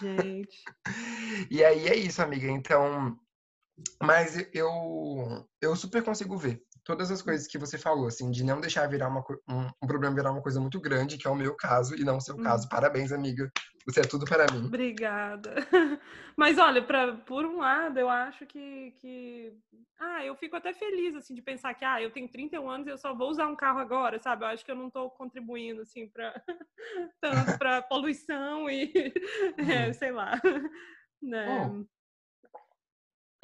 Gente. 0.02 0.64
E 1.52 1.64
aí 1.64 1.88
é 1.88 1.96
isso, 1.96 2.22
amiga. 2.22 2.48
Então, 2.48 3.18
mas 4.02 4.36
eu 4.54 4.70
eu 5.62 5.76
super 5.76 6.04
consigo 6.04 6.38
ver 6.38 6.62
todas 6.84 7.12
as 7.12 7.22
coisas 7.22 7.48
que 7.48 7.58
você 7.58 7.78
falou, 7.78 8.08
assim, 8.08 8.30
de 8.32 8.44
não 8.44 8.60
deixar 8.62 8.88
virar 8.88 9.08
uma, 9.10 9.24
um, 9.50 9.68
um 9.84 9.88
problema 9.88 10.16
virar 10.16 10.32
uma 10.32 10.42
coisa 10.42 10.60
muito 10.60 10.80
grande, 10.80 11.18
que 11.18 11.28
é 11.28 11.32
o 11.32 11.36
meu 11.36 11.56
caso, 11.56 11.96
e 11.96 12.04
não 12.04 12.18
o 12.18 12.22
seu 12.22 12.36
Uhum. 12.36 12.44
caso. 12.44 12.68
Parabéns, 12.70 13.12
amiga. 13.12 13.50
Você 13.86 14.00
é 14.02 14.04
tudo 14.04 14.26
para 14.26 14.50
mim. 14.52 14.66
Obrigada. 14.66 15.56
Mas 16.38 16.58
olha, 16.58 16.82
pra, 16.82 17.14
por 17.18 17.46
um 17.46 17.58
lado, 17.60 18.00
eu 18.00 18.10
acho 18.10 18.46
que, 18.46 18.92
que. 19.00 19.54
Ah, 20.00 20.26
eu 20.26 20.36
fico 20.36 20.56
até 20.56 20.74
feliz, 20.74 21.16
assim, 21.16 21.34
de 21.36 21.42
pensar 21.42 21.74
que, 21.74 21.86
ah, 21.86 22.02
eu 22.02 22.12
tenho 22.12 22.28
31 22.30 22.70
anos 22.70 22.88
e 22.88 22.90
eu 22.90 22.98
só 22.98 23.14
vou 23.14 23.30
usar 23.30 23.48
um 23.48 23.56
carro 23.56 23.80
agora, 23.80 24.20
sabe? 24.20 24.44
Eu 24.44 24.48
acho 24.50 24.64
que 24.66 24.72
eu 24.72 24.76
não 24.76 24.90
tô 24.90 25.10
contribuindo, 25.10 25.82
assim, 25.82 26.08
pra. 26.08 26.34
tanto 27.22 27.58
pra 27.58 27.82
poluição 27.82 28.70
e. 28.70 28.92
é, 29.58 29.88
Uhum. 29.88 29.94
sei 29.94 30.12
lá. 30.12 30.42
Né? 31.22 31.68
Hum. 31.68 31.86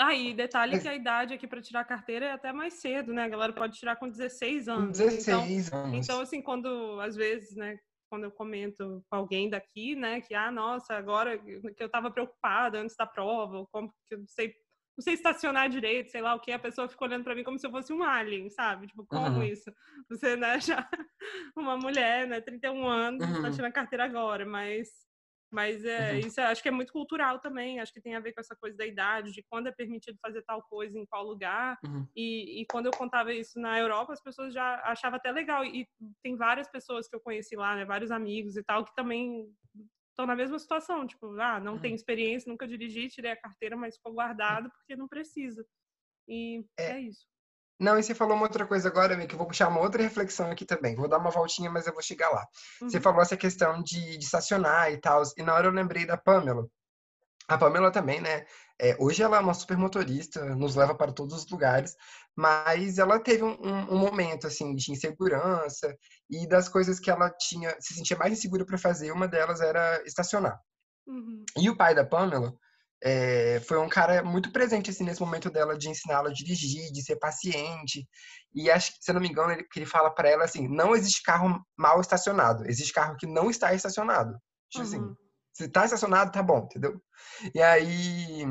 Ah, 0.01 0.13
e 0.15 0.33
detalhe 0.33 0.73
Mas- 0.75 0.83
que 0.83 0.88
a 0.88 0.95
idade 0.95 1.33
aqui 1.33 1.45
para 1.45 1.62
tirar 1.62 1.83
carteira 1.83 2.25
é 2.27 2.31
até 2.31 2.53
mais 2.53 2.75
cedo, 2.75 3.13
né? 3.13 3.23
A 3.23 3.27
galera 3.27 3.51
pode 3.51 3.77
tirar 3.77 3.97
com 3.97 4.07
16 4.09 4.65
Com 4.65 4.71
anos. 4.71 4.97
Então, 4.99 5.41
16 5.41 5.73
anos. 5.73 5.97
então, 5.97 6.21
assim, 6.21 6.41
quando, 6.41 6.99
às 7.01 7.17
vezes, 7.17 7.53
né, 7.57 7.77
quando 8.09 8.23
eu 8.23 8.31
comento 8.31 9.03
com 9.09 9.15
alguém 9.17 9.49
daqui, 9.49 9.95
né, 9.95 10.21
que, 10.21 10.33
ah, 10.33 10.49
nossa, 10.51 10.95
agora 10.95 11.38
que 11.38 11.83
eu 11.83 11.89
tava 11.89 12.09
preocupada 12.09 12.79
antes 12.79 12.95
da 12.95 13.05
prova, 13.05 13.67
como 13.73 13.89
que 14.07 14.15
eu 14.15 14.19
não 14.19 14.27
sei, 14.27 14.47
não 14.97 15.03
sei 15.03 15.13
estacionar 15.15 15.69
direito, 15.69 16.09
sei 16.12 16.21
lá 16.21 16.33
o 16.33 16.39
que, 16.39 16.51
a 16.53 16.57
pessoa 16.59 16.88
fica 16.89 17.03
olhando 17.03 17.23
pra 17.25 17.35
mim 17.35 17.43
como 17.43 17.59
se 17.59 17.67
eu 17.67 17.71
fosse 17.71 17.91
um 17.91 18.01
alien, 18.01 18.49
sabe? 18.49 18.88
Tipo, 18.88 19.05
como 19.05 19.38
Uhum. 19.38 19.43
isso? 19.43 19.69
Você, 20.09 20.35
né, 20.38 20.59
já, 20.77 20.89
uma 21.57 21.75
mulher, 21.77 22.25
né, 22.25 22.39
31 22.39 22.88
anos, 22.88 23.19
tá 23.21 23.27
Uhum. 23.47 23.51
tirando 23.51 23.73
carteira 23.73 24.05
agora, 24.05 24.45
mas. 24.45 24.88
Mas 25.51 25.83
é, 25.83 26.19
Uhum. 26.19 26.19
isso 26.19 26.39
acho 26.41 26.62
que 26.62 26.69
é 26.69 26.71
muito 26.71 26.93
cultural 26.93 27.39
também, 27.39 27.79
acho 27.79 27.91
que 27.93 28.01
tem 28.01 28.15
a 28.15 28.19
ver 28.19 28.33
com 28.33 28.39
essa 28.41 28.55
coisa 28.55 28.77
da 28.77 28.85
idade, 28.85 29.31
de 29.31 29.43
quando 29.49 29.67
é 29.67 29.71
permitido 29.71 30.17
fazer 30.21 30.43
tal 30.43 30.62
coisa 30.63 30.97
em 30.99 31.05
qual 31.07 31.23
lugar. 31.25 31.77
Uhum. 31.83 32.07
E, 32.15 32.62
e 32.62 32.65
quando 32.67 32.85
eu 32.88 32.91
contava 32.91 33.33
isso 33.33 33.59
na 33.59 33.79
Europa, 33.79 34.13
as 34.13 34.21
pessoas 34.21 34.53
já 34.53 34.81
achavam 34.83 35.17
até 35.17 35.31
legal. 35.31 35.65
E 35.65 35.88
tem 36.23 36.35
várias 36.35 36.67
pessoas 36.69 37.07
que 37.07 37.15
eu 37.15 37.21
conheci 37.21 37.55
lá, 37.55 37.75
né, 37.75 37.85
vários 37.85 38.12
amigos 38.12 38.57
e 38.57 38.63
tal, 38.63 38.85
que 38.85 38.93
também 38.95 39.51
estão 40.12 40.25
na 40.25 40.35
mesma 40.35 40.59
situação. 40.59 41.07
Tipo, 41.07 41.39
ah, 41.39 41.59
não 41.59 41.73
Uhum. 41.75 41.79
tenho 41.79 41.95
experiência, 41.95 42.49
nunca 42.51 42.67
dirigi, 42.67 43.09
tirei 43.09 43.31
a 43.31 43.38
carteira, 43.41 43.75
mas 43.77 43.95
ficou 43.97 44.13
guardado 44.13 44.69
porque 44.71 44.95
não 44.95 45.07
precisa. 45.07 45.65
E 46.27 46.63
É. 46.77 46.91
é, 46.93 47.01
isso. 47.01 47.25
Não, 47.79 47.97
e 47.97 48.03
você 48.03 48.13
falou 48.13 48.35
uma 48.35 48.43
outra 48.43 48.67
coisa 48.67 48.89
agora, 48.89 49.15
que 49.25 49.33
eu 49.33 49.37
vou 49.37 49.47
puxar 49.47 49.69
uma 49.69 49.79
outra 49.79 50.03
reflexão 50.03 50.51
aqui 50.51 50.65
também. 50.65 50.95
Vou 50.95 51.07
dar 51.07 51.17
uma 51.17 51.31
voltinha, 51.31 51.69
mas 51.69 51.87
eu 51.87 51.93
vou 51.93 52.01
chegar 52.03 52.29
lá. 52.29 52.45
Você 52.81 52.97
Uhum. 52.97 53.03
falou 53.03 53.21
essa 53.21 53.37
questão 53.37 53.81
de, 53.81 54.17
de 54.17 54.25
estacionar 54.25 54.91
e 54.91 54.97
tal, 54.97 55.23
e 55.37 55.43
na 55.43 55.53
hora 55.53 55.67
eu 55.67 55.71
lembrei 55.71 56.05
da 56.05 56.17
Pamela. 56.17 56.67
A 57.47 57.57
Pamela 57.57 57.89
também, 57.89 58.21
né? 58.21 58.45
É, 58.79 58.95
hoje 58.99 59.23
ela 59.23 59.37
é 59.37 59.39
uma 59.39 59.53
super 59.53 59.77
motorista, 59.77 60.43
nos 60.55 60.75
leva 60.75 60.93
para 60.93 61.11
todos 61.11 61.35
os 61.35 61.49
lugares, 61.49 61.95
mas 62.35 62.97
ela 62.97 63.19
teve 63.19 63.43
um, 63.43 63.57
um, 63.59 63.95
um 63.95 63.97
momento 63.97 64.45
assim 64.45 64.75
de 64.75 64.91
insegurança 64.91 65.97
e 66.29 66.47
das 66.47 66.69
coisas 66.69 66.99
que 66.99 67.09
ela 67.09 67.29
tinha 67.31 67.75
se 67.79 67.93
sentia 67.93 68.17
mais 68.17 68.33
insegura 68.33 68.65
para 68.65 68.77
fazer, 68.77 69.11
uma 69.11 69.27
delas 69.27 69.61
era 69.61 70.01
estacionar. 70.05 70.59
Uhum. 71.07 71.43
E 71.57 71.69
o 71.69 71.75
pai 71.75 71.95
da 71.95 72.05
Pamela 72.05 72.53
é, 73.01 73.62
foi 73.62 73.77
um 73.77 73.88
cara 73.88 74.23
muito 74.23 74.51
presente 74.51 74.89
assim 74.89 75.03
nesse 75.03 75.21
momento 75.21 75.49
dela 75.49 75.77
de 75.77 75.89
ensiná-la 75.89 76.29
a 76.29 76.33
dirigir, 76.33 76.91
de 76.91 77.01
ser 77.01 77.15
paciente. 77.17 78.07
E 78.53 78.69
acho 78.69 78.93
que, 78.93 78.97
se 79.01 79.13
não 79.13 79.21
me 79.21 79.29
engano, 79.29 79.51
ele, 79.51 79.65
ele 79.75 79.85
fala 79.85 80.09
para 80.09 80.29
ela 80.29 80.43
assim: 80.43 80.67
não 80.67 80.95
existe 80.95 81.23
carro 81.23 81.59
mal 81.77 82.01
estacionado, 82.01 82.65
existe 82.67 82.93
carro 82.93 83.15
que 83.17 83.27
não 83.27 83.49
está 83.49 83.73
estacionado. 83.73 84.38
Tipo 84.69 84.83
assim, 84.83 84.99
uhum. 84.99 85.05
assim, 85.05 85.15
se 85.53 85.67
tá 85.69 85.85
estacionado, 85.85 86.31
tá 86.31 86.43
bom, 86.43 86.59
entendeu? 86.59 87.01
E 87.53 87.62
aí, 87.62 88.45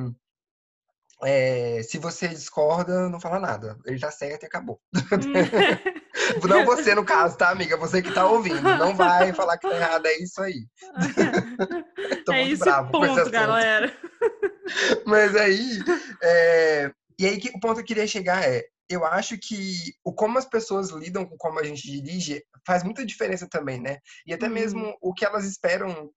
é, 1.25 1.83
se 1.83 1.99
você 1.99 2.29
discorda, 2.29 3.09
não 3.09 3.21
fala 3.21 3.39
nada. 3.39 3.77
Ele 3.85 3.99
tá 3.99 4.11
certo 4.11 4.45
e 4.45 4.47
acabou. 4.47 4.81
não 6.49 6.65
você, 6.65 6.95
no 6.95 7.05
caso, 7.05 7.37
tá, 7.37 7.51
amiga? 7.51 7.77
Você 7.77 8.01
que 8.01 8.13
tá 8.13 8.27
ouvindo. 8.27 8.63
Não 8.63 8.95
vai 8.95 9.33
falar 9.33 9.59
que 9.59 9.69
tá 9.69 9.77
errado, 9.77 10.07
é 10.07 10.17
isso 10.19 10.41
aí. 10.41 10.67
Tô 12.25 12.33
é 12.33 12.45
muito 12.45 12.59
bravo 12.59 12.91
ponto, 12.93 13.31
galera. 13.31 13.93
Mas 15.07 15.35
aí, 15.37 15.79
é... 16.23 16.93
e 17.19 17.27
aí 17.27 17.41
o 17.55 17.61
ponto 17.61 17.77
que 17.77 17.81
eu 17.81 17.87
queria 17.87 18.07
chegar 18.07 18.43
é, 18.45 18.65
eu 18.89 19.05
acho 19.05 19.39
que 19.39 19.95
o 20.05 20.13
como 20.13 20.39
as 20.39 20.47
pessoas 20.47 20.91
lidam 20.91 21.27
com 21.27 21.37
como 21.37 21.59
a 21.59 21.65
gente 21.65 21.83
dirige 21.83 22.43
faz 22.67 22.83
muita 22.83 23.05
diferença 23.05 23.47
também, 23.49 23.81
né? 23.81 23.99
E 24.27 24.33
até 24.33 24.49
mesmo 24.49 24.85
uhum. 24.85 24.97
o 25.01 25.15
que 25.15 25.25
elas 25.25 25.45
esperam 25.45 26.11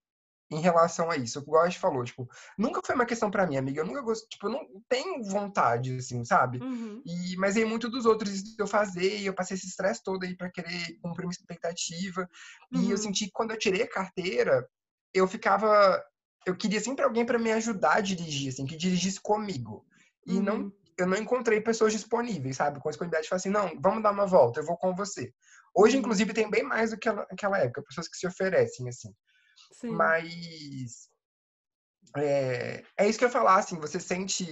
em 0.52 0.60
relação 0.60 1.10
a 1.10 1.16
isso. 1.16 1.38
O 1.38 1.42
que 1.42 1.48
o 1.48 1.52
Gosto 1.52 1.80
falou, 1.80 2.04
tipo, 2.04 2.28
nunca 2.58 2.80
foi 2.84 2.94
uma 2.94 3.06
questão 3.06 3.30
para 3.30 3.46
mim, 3.46 3.56
amiga. 3.56 3.80
Eu 3.80 3.86
nunca 3.86 4.02
gosto, 4.02 4.28
tipo, 4.28 4.46
eu 4.46 4.50
não 4.50 4.66
tenho 4.88 5.22
vontade, 5.24 5.96
assim, 5.96 6.24
sabe? 6.24 6.58
Uhum. 6.58 7.02
E, 7.06 7.36
mas 7.36 7.56
aí 7.56 7.64
muito 7.64 7.88
dos 7.88 8.04
outros 8.04 8.58
eu 8.58 8.66
fazer, 8.66 9.18
e 9.18 9.26
eu 9.26 9.34
passei 9.34 9.56
esse 9.56 9.66
estresse 9.66 10.02
todo 10.02 10.24
aí 10.24 10.36
para 10.36 10.50
querer 10.50 10.98
cumprir 11.00 11.24
uma 11.24 11.32
expectativa. 11.32 12.28
Uhum. 12.72 12.82
E 12.82 12.84
eu 12.84 12.90
uhum. 12.90 12.96
senti 12.98 13.26
que 13.26 13.32
quando 13.32 13.52
eu 13.52 13.58
tirei 13.58 13.82
a 13.82 13.90
carteira, 13.90 14.66
eu 15.14 15.26
ficava. 15.26 16.02
Eu 16.46 16.56
queria 16.56 16.80
sempre 16.80 17.04
alguém 17.04 17.24
para 17.24 17.38
me 17.38 17.52
ajudar 17.52 17.96
a 17.96 18.00
dirigir, 18.00 18.50
assim, 18.50 18.66
que 18.66 18.76
dirigisse 18.76 19.20
comigo. 19.20 19.84
E 20.26 20.36
uhum. 20.36 20.42
não 20.42 20.72
eu 20.98 21.06
não 21.06 21.16
encontrei 21.16 21.60
pessoas 21.60 21.92
disponíveis, 21.92 22.56
sabe? 22.56 22.78
Com 22.78 22.90
disponibilidade 22.90 23.24
de 23.24 23.28
falar 23.30 23.38
assim, 23.38 23.48
não, 23.48 23.80
vamos 23.80 24.02
dar 24.02 24.12
uma 24.12 24.26
volta, 24.26 24.60
eu 24.60 24.66
vou 24.66 24.76
com 24.76 24.94
você. 24.94 25.32
Hoje, 25.74 25.96
uhum. 25.96 26.00
inclusive, 26.00 26.34
tem 26.34 26.50
bem 26.50 26.62
mais 26.62 26.90
do 26.90 26.98
que 26.98 27.08
aquela 27.08 27.58
época, 27.58 27.82
pessoas 27.82 28.08
que 28.08 28.16
se 28.16 28.26
oferecem, 28.26 28.88
assim. 28.88 29.12
Sim. 29.72 29.90
Mas 29.90 31.08
é, 32.16 32.84
é 32.96 33.08
isso 33.08 33.18
que 33.18 33.24
eu 33.24 33.30
falar, 33.30 33.56
assim, 33.56 33.78
você 33.78 33.98
sente 33.98 34.46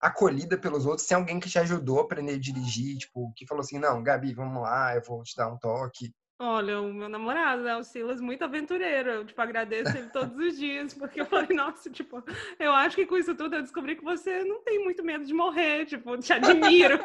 acolhida 0.00 0.58
pelos 0.58 0.84
outros, 0.84 1.06
tem 1.06 1.16
alguém 1.16 1.40
que 1.40 1.48
te 1.48 1.58
ajudou 1.58 2.00
a 2.00 2.02
aprender 2.02 2.34
a 2.34 2.38
dirigir, 2.38 2.98
tipo, 2.98 3.32
que 3.34 3.46
falou 3.46 3.62
assim, 3.62 3.78
não, 3.78 4.02
Gabi, 4.02 4.34
vamos 4.34 4.62
lá, 4.62 4.94
eu 4.94 5.02
vou 5.02 5.22
te 5.22 5.34
dar 5.36 5.48
um 5.48 5.58
toque. 5.58 6.14
Olha, 6.38 6.82
o 6.82 6.92
meu 6.92 7.08
namorado, 7.08 7.62
né, 7.62 7.74
o 7.76 7.82
Silas, 7.82 8.20
muito 8.20 8.42
aventureiro. 8.44 9.10
Eu, 9.10 9.24
tipo, 9.24 9.40
agradeço 9.40 9.96
ele 9.96 10.08
todos 10.10 10.36
os 10.36 10.58
dias, 10.58 10.92
porque 10.92 11.22
eu 11.22 11.26
falei, 11.26 11.56
nossa, 11.56 11.88
tipo, 11.90 12.22
eu 12.58 12.72
acho 12.72 12.94
que 12.94 13.06
com 13.06 13.16
isso 13.16 13.34
tudo 13.34 13.56
eu 13.56 13.62
descobri 13.62 13.96
que 13.96 14.04
você 14.04 14.44
não 14.44 14.62
tem 14.62 14.84
muito 14.84 15.02
medo 15.02 15.24
de 15.24 15.32
morrer, 15.32 15.86
tipo, 15.86 16.18
te 16.18 16.34
admiro. 16.34 16.98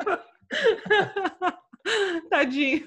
Tadinho. 2.30 2.84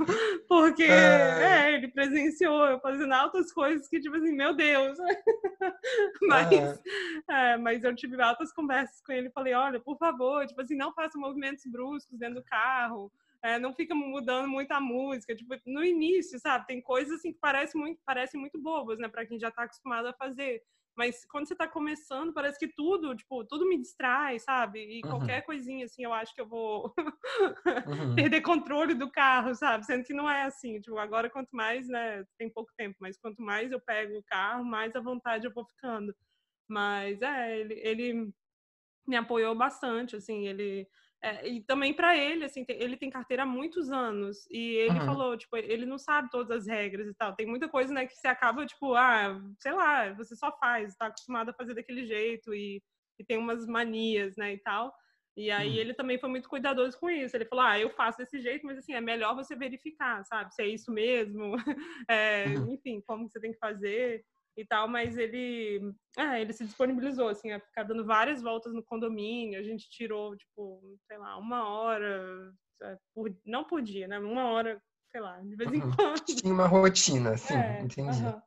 Porque 0.46 0.84
é. 0.84 1.66
é, 1.66 1.74
ele 1.74 1.88
presenciou 1.88 2.64
eu 2.66 2.80
fazendo 2.80 3.12
altas 3.12 3.50
coisas 3.50 3.88
que, 3.88 4.00
tipo 4.00 4.14
assim, 4.16 4.32
meu 4.32 4.54
Deus. 4.54 4.98
mas, 6.22 6.82
é, 7.28 7.56
mas 7.56 7.84
eu 7.84 7.94
tive 7.94 8.20
altas 8.20 8.52
conversas 8.52 9.00
com 9.00 9.12
ele. 9.12 9.30
Falei, 9.30 9.54
olha, 9.54 9.80
por 9.80 9.96
favor, 9.98 10.46
tipo 10.46 10.60
assim, 10.60 10.76
não 10.76 10.92
faça 10.92 11.18
movimentos 11.18 11.64
bruscos 11.66 12.18
dentro 12.18 12.36
do 12.36 12.44
carro. 12.44 13.10
É, 13.44 13.58
não 13.58 13.74
fica 13.74 13.94
mudando 13.94 14.48
muito 14.48 14.72
a 14.72 14.80
música, 14.80 15.36
tipo, 15.36 15.54
no 15.66 15.84
início, 15.84 16.40
sabe? 16.40 16.66
Tem 16.66 16.80
coisas 16.80 17.18
assim 17.18 17.30
que 17.30 17.38
parecem 17.38 17.78
muito, 17.78 18.00
parecem 18.02 18.40
muito 18.40 18.58
bobas, 18.58 18.98
né, 18.98 19.06
para 19.06 19.26
quem 19.26 19.38
já 19.38 19.48
está 19.48 19.64
acostumado 19.64 20.06
a 20.06 20.14
fazer. 20.14 20.62
Mas 20.96 21.26
quando 21.26 21.46
você 21.46 21.54
tá 21.54 21.68
começando, 21.68 22.32
parece 22.32 22.58
que 22.58 22.68
tudo, 22.68 23.14
tipo, 23.14 23.44
tudo 23.44 23.68
me 23.68 23.76
distrai, 23.76 24.38
sabe? 24.38 24.78
E 24.80 25.02
uhum. 25.04 25.10
qualquer 25.10 25.42
coisinha, 25.42 25.84
assim, 25.84 26.04
eu 26.04 26.14
acho 26.14 26.34
que 26.34 26.40
eu 26.40 26.48
vou 26.48 26.94
uhum. 27.86 28.14
perder 28.16 28.40
controle 28.40 28.94
do 28.94 29.10
carro, 29.10 29.54
sabe? 29.54 29.84
Sendo 29.84 30.04
que 30.04 30.14
não 30.14 30.30
é 30.30 30.44
assim. 30.44 30.80
Tipo, 30.80 30.96
agora 30.96 31.28
quanto 31.28 31.50
mais, 31.54 31.86
né? 31.86 32.24
Tem 32.38 32.48
pouco 32.48 32.72
tempo, 32.78 32.96
mas 32.98 33.18
quanto 33.18 33.42
mais 33.42 33.70
eu 33.72 33.80
pego 33.80 34.16
o 34.16 34.24
carro, 34.24 34.64
mais 34.64 34.96
à 34.96 35.00
vontade 35.00 35.46
eu 35.46 35.52
vou 35.52 35.66
ficando. 35.66 36.14
Mas, 36.66 37.20
é, 37.20 37.58
ele, 37.60 37.74
ele 37.74 38.32
me 39.06 39.16
apoiou 39.16 39.54
bastante, 39.54 40.16
assim, 40.16 40.46
ele 40.46 40.88
é, 41.24 41.48
e 41.48 41.62
também 41.62 41.94
para 41.94 42.14
ele, 42.14 42.44
assim, 42.44 42.66
ele 42.68 42.98
tem 42.98 43.08
carteira 43.08 43.44
há 43.44 43.46
muitos 43.46 43.90
anos 43.90 44.46
e 44.50 44.74
ele 44.74 44.98
uhum. 44.98 45.06
falou, 45.06 45.38
tipo, 45.38 45.56
ele 45.56 45.86
não 45.86 45.96
sabe 45.96 46.28
todas 46.30 46.50
as 46.50 46.66
regras 46.66 47.08
e 47.08 47.14
tal. 47.14 47.34
Tem 47.34 47.46
muita 47.46 47.66
coisa, 47.66 47.94
né, 47.94 48.06
que 48.06 48.14
você 48.14 48.28
acaba, 48.28 48.66
tipo, 48.66 48.94
ah, 48.94 49.40
sei 49.58 49.72
lá, 49.72 50.12
você 50.12 50.36
só 50.36 50.54
faz, 50.58 50.90
está 50.90 51.06
acostumado 51.06 51.48
a 51.48 51.54
fazer 51.54 51.72
daquele 51.72 52.04
jeito 52.04 52.54
e, 52.54 52.82
e, 53.18 53.24
tem 53.24 53.38
umas 53.38 53.66
manias, 53.66 54.36
né, 54.36 54.52
e 54.52 54.58
tal. 54.58 54.92
E 55.34 55.50
aí 55.50 55.70
uhum. 55.70 55.76
ele 55.76 55.94
também 55.94 56.18
foi 56.18 56.28
muito 56.28 56.46
cuidadoso 56.46 57.00
com 57.00 57.08
isso. 57.08 57.34
Ele 57.34 57.46
falou, 57.46 57.64
ah, 57.64 57.80
eu 57.80 57.88
faço 57.88 58.18
desse 58.18 58.38
jeito, 58.38 58.66
mas 58.66 58.76
assim, 58.76 58.92
é 58.92 59.00
melhor 59.00 59.34
você 59.34 59.56
verificar, 59.56 60.22
sabe, 60.26 60.54
se 60.54 60.60
é 60.60 60.66
isso 60.66 60.92
mesmo, 60.92 61.54
é, 62.06 62.48
uhum. 62.48 62.74
enfim, 62.74 63.02
como 63.06 63.30
você 63.30 63.40
tem 63.40 63.52
que 63.52 63.58
fazer 63.58 64.22
e 64.56 64.64
tal, 64.64 64.88
mas 64.88 65.16
ele, 65.16 65.92
é, 66.16 66.40
ele 66.40 66.52
se 66.52 66.64
disponibilizou, 66.64 67.28
assim, 67.28 67.50
a 67.50 67.60
ficar 67.60 67.82
dando 67.82 68.04
várias 68.04 68.40
voltas 68.40 68.72
no 68.72 68.82
condomínio, 68.82 69.58
a 69.58 69.62
gente 69.62 69.88
tirou, 69.90 70.36
tipo, 70.36 70.80
sei 71.06 71.18
lá, 71.18 71.36
uma 71.36 71.68
hora, 71.68 72.52
é, 72.82 72.96
por, 73.14 73.34
não 73.44 73.64
por 73.64 73.82
dia, 73.82 74.06
né, 74.06 74.18
uma 74.18 74.44
hora, 74.44 74.80
sei 75.10 75.20
lá, 75.20 75.40
de 75.40 75.56
vez 75.56 75.72
em 75.72 75.82
uhum. 75.82 75.90
quando. 75.96 76.24
Tinha 76.24 76.52
uma 76.52 76.66
rotina, 76.66 77.36
sim, 77.38 77.54
é, 77.54 77.82
entendi. 77.82 78.22
Uhum. 78.24 78.40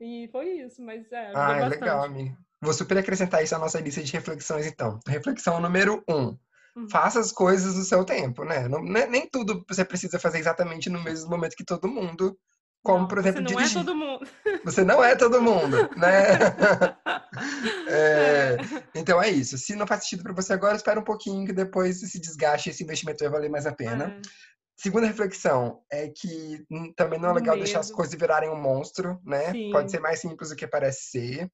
E 0.00 0.28
foi 0.32 0.48
isso, 0.60 0.82
mas 0.82 1.10
é, 1.12 1.32
Ah, 1.34 1.58
é 1.58 1.68
legal, 1.68 2.04
amigo. 2.04 2.36
Vou 2.62 2.72
super 2.72 2.98
acrescentar 2.98 3.42
isso 3.42 3.54
à 3.54 3.58
nossa 3.58 3.80
lista 3.80 4.02
de 4.02 4.12
reflexões, 4.12 4.66
então. 4.66 4.98
Reflexão 5.06 5.60
número 5.60 6.02
um. 6.08 6.38
Uhum. 6.76 6.88
Faça 6.90 7.18
as 7.18 7.32
coisas 7.32 7.74
no 7.74 7.82
seu 7.82 8.04
tempo, 8.04 8.44
né? 8.44 8.68
Não, 8.68 8.82
nem 8.82 9.28
tudo 9.28 9.64
você 9.68 9.84
precisa 9.84 10.18
fazer 10.18 10.38
exatamente 10.38 10.88
no 10.88 11.02
mesmo 11.02 11.30
momento 11.30 11.56
que 11.56 11.64
todo 11.64 11.88
mundo 11.88 12.38
como, 12.82 13.00
não, 13.00 13.08
por 13.08 13.18
exemplo, 13.18 13.42
você 13.42 13.52
não 13.52 13.60
é 13.60 13.62
dirigir. 13.62 13.76
é 13.76 13.84
todo 13.84 13.94
mundo. 13.94 14.28
Você 14.64 14.84
não 14.84 15.04
é 15.04 15.16
todo 15.16 15.42
mundo, 15.42 15.76
né? 15.96 16.36
é, 17.88 18.56
então 18.94 19.22
é 19.22 19.30
isso. 19.30 19.56
Se 19.56 19.74
não 19.74 19.86
faz 19.86 20.02
sentido 20.02 20.22
para 20.22 20.34
você 20.34 20.52
agora, 20.52 20.76
espera 20.76 21.00
um 21.00 21.04
pouquinho 21.04 21.46
que 21.46 21.52
depois 21.52 22.02
esse 22.02 22.20
desgaste, 22.20 22.68
esse 22.68 22.82
investimento 22.82 23.24
vai 23.24 23.32
valer 23.32 23.50
mais 23.50 23.66
a 23.66 23.72
pena. 23.72 24.04
É. 24.04 24.20
Segunda 24.76 25.06
reflexão 25.06 25.80
é 25.90 26.08
que 26.08 26.64
também 26.96 27.18
não 27.18 27.30
é 27.30 27.34
legal 27.34 27.56
deixar 27.56 27.80
as 27.80 27.90
coisas 27.90 28.14
virarem 28.14 28.50
um 28.50 28.60
monstro, 28.60 29.18
né? 29.24 29.50
Sim. 29.52 29.70
Pode 29.70 29.90
ser 29.90 30.00
mais 30.00 30.20
simples 30.20 30.50
do 30.50 30.56
que 30.56 30.66
parece 30.66 31.10
ser 31.10 31.50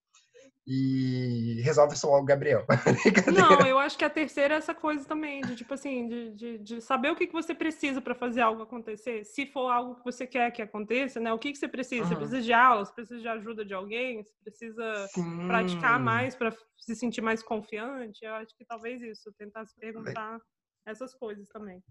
e 0.67 1.61
resolve 1.63 1.97
só 1.97 2.19
o 2.19 2.25
Gabriel. 2.25 2.67
Não, 3.33 3.65
eu 3.65 3.79
acho 3.79 3.97
que 3.97 4.05
a 4.05 4.11
terceira 4.11 4.55
é 4.55 4.59
essa 4.59 4.75
coisa 4.75 5.05
também, 5.05 5.45
de 5.45 5.55
tipo 5.55 5.73
assim, 5.75 6.09
de, 6.09 6.35
de, 6.35 6.59
de 6.59 6.81
saber 6.81 7.11
o 7.11 7.17
que, 7.17 7.27
que 7.27 7.33
você 7.33 7.55
precisa 7.55 8.01
para 8.01 8.15
fazer 8.15 8.41
algo 8.41 8.63
acontecer. 8.63 9.25
Se 9.25 9.47
for 9.47 9.71
algo 9.71 9.95
que 9.97 10.05
você 10.05 10.27
quer 10.27 10.51
que 10.51 10.61
aconteça, 10.61 11.21
né? 11.21 11.33
O 11.33 11.39
que, 11.39 11.53
que 11.53 11.59
você 11.59 11.69
precisa? 11.69 12.03
Uhum. 12.03 12.09
Você 12.09 12.17
precisa 12.17 12.43
de 12.43 12.53
aula, 12.53 12.85
você 12.85 12.93
precisa 12.93 13.21
de 13.21 13.29
ajuda 13.29 13.65
de 13.65 13.75
alguém, 13.75 14.23
você 14.23 14.35
precisa 14.43 15.07
Sim. 15.09 15.47
praticar 15.47 16.01
mais 16.01 16.35
para 16.35 16.53
se 16.79 16.97
sentir 16.97 17.21
mais 17.21 17.43
confiante. 17.43 18.25
Eu 18.25 18.35
acho 18.35 18.57
que 18.57 18.65
talvez 18.65 19.01
isso, 19.03 19.33
tentar 19.39 19.65
se 19.67 19.79
perguntar 19.79 20.41
essas 20.85 21.15
coisas 21.15 21.49
também. 21.49 21.83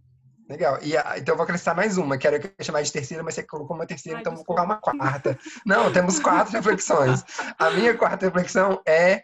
Legal. 0.47 0.79
E, 0.81 0.95
então 1.19 1.33
eu 1.33 1.37
vou 1.37 1.43
acrescentar 1.43 1.75
mais 1.75 1.97
uma, 1.97 2.17
que 2.17 2.27
era 2.27 2.37
eu 2.37 2.41
ia 2.43 2.63
chamar 2.63 2.81
de 2.81 2.91
terceira, 2.91 3.23
mas 3.23 3.33
você 3.33 3.43
colocou 3.43 3.75
uma 3.75 3.87
terceira, 3.87 4.17
Ai, 4.17 4.21
então 4.21 4.33
desculpa. 4.33 4.61
vou 4.61 4.67
colocar 4.67 4.91
uma 4.91 4.99
quarta. 4.99 5.39
Não, 5.65 5.91
temos 5.91 6.19
quatro 6.19 6.53
reflexões. 6.53 7.23
A 7.57 7.71
minha 7.71 7.97
quarta 7.97 8.25
reflexão 8.25 8.81
é 8.85 9.23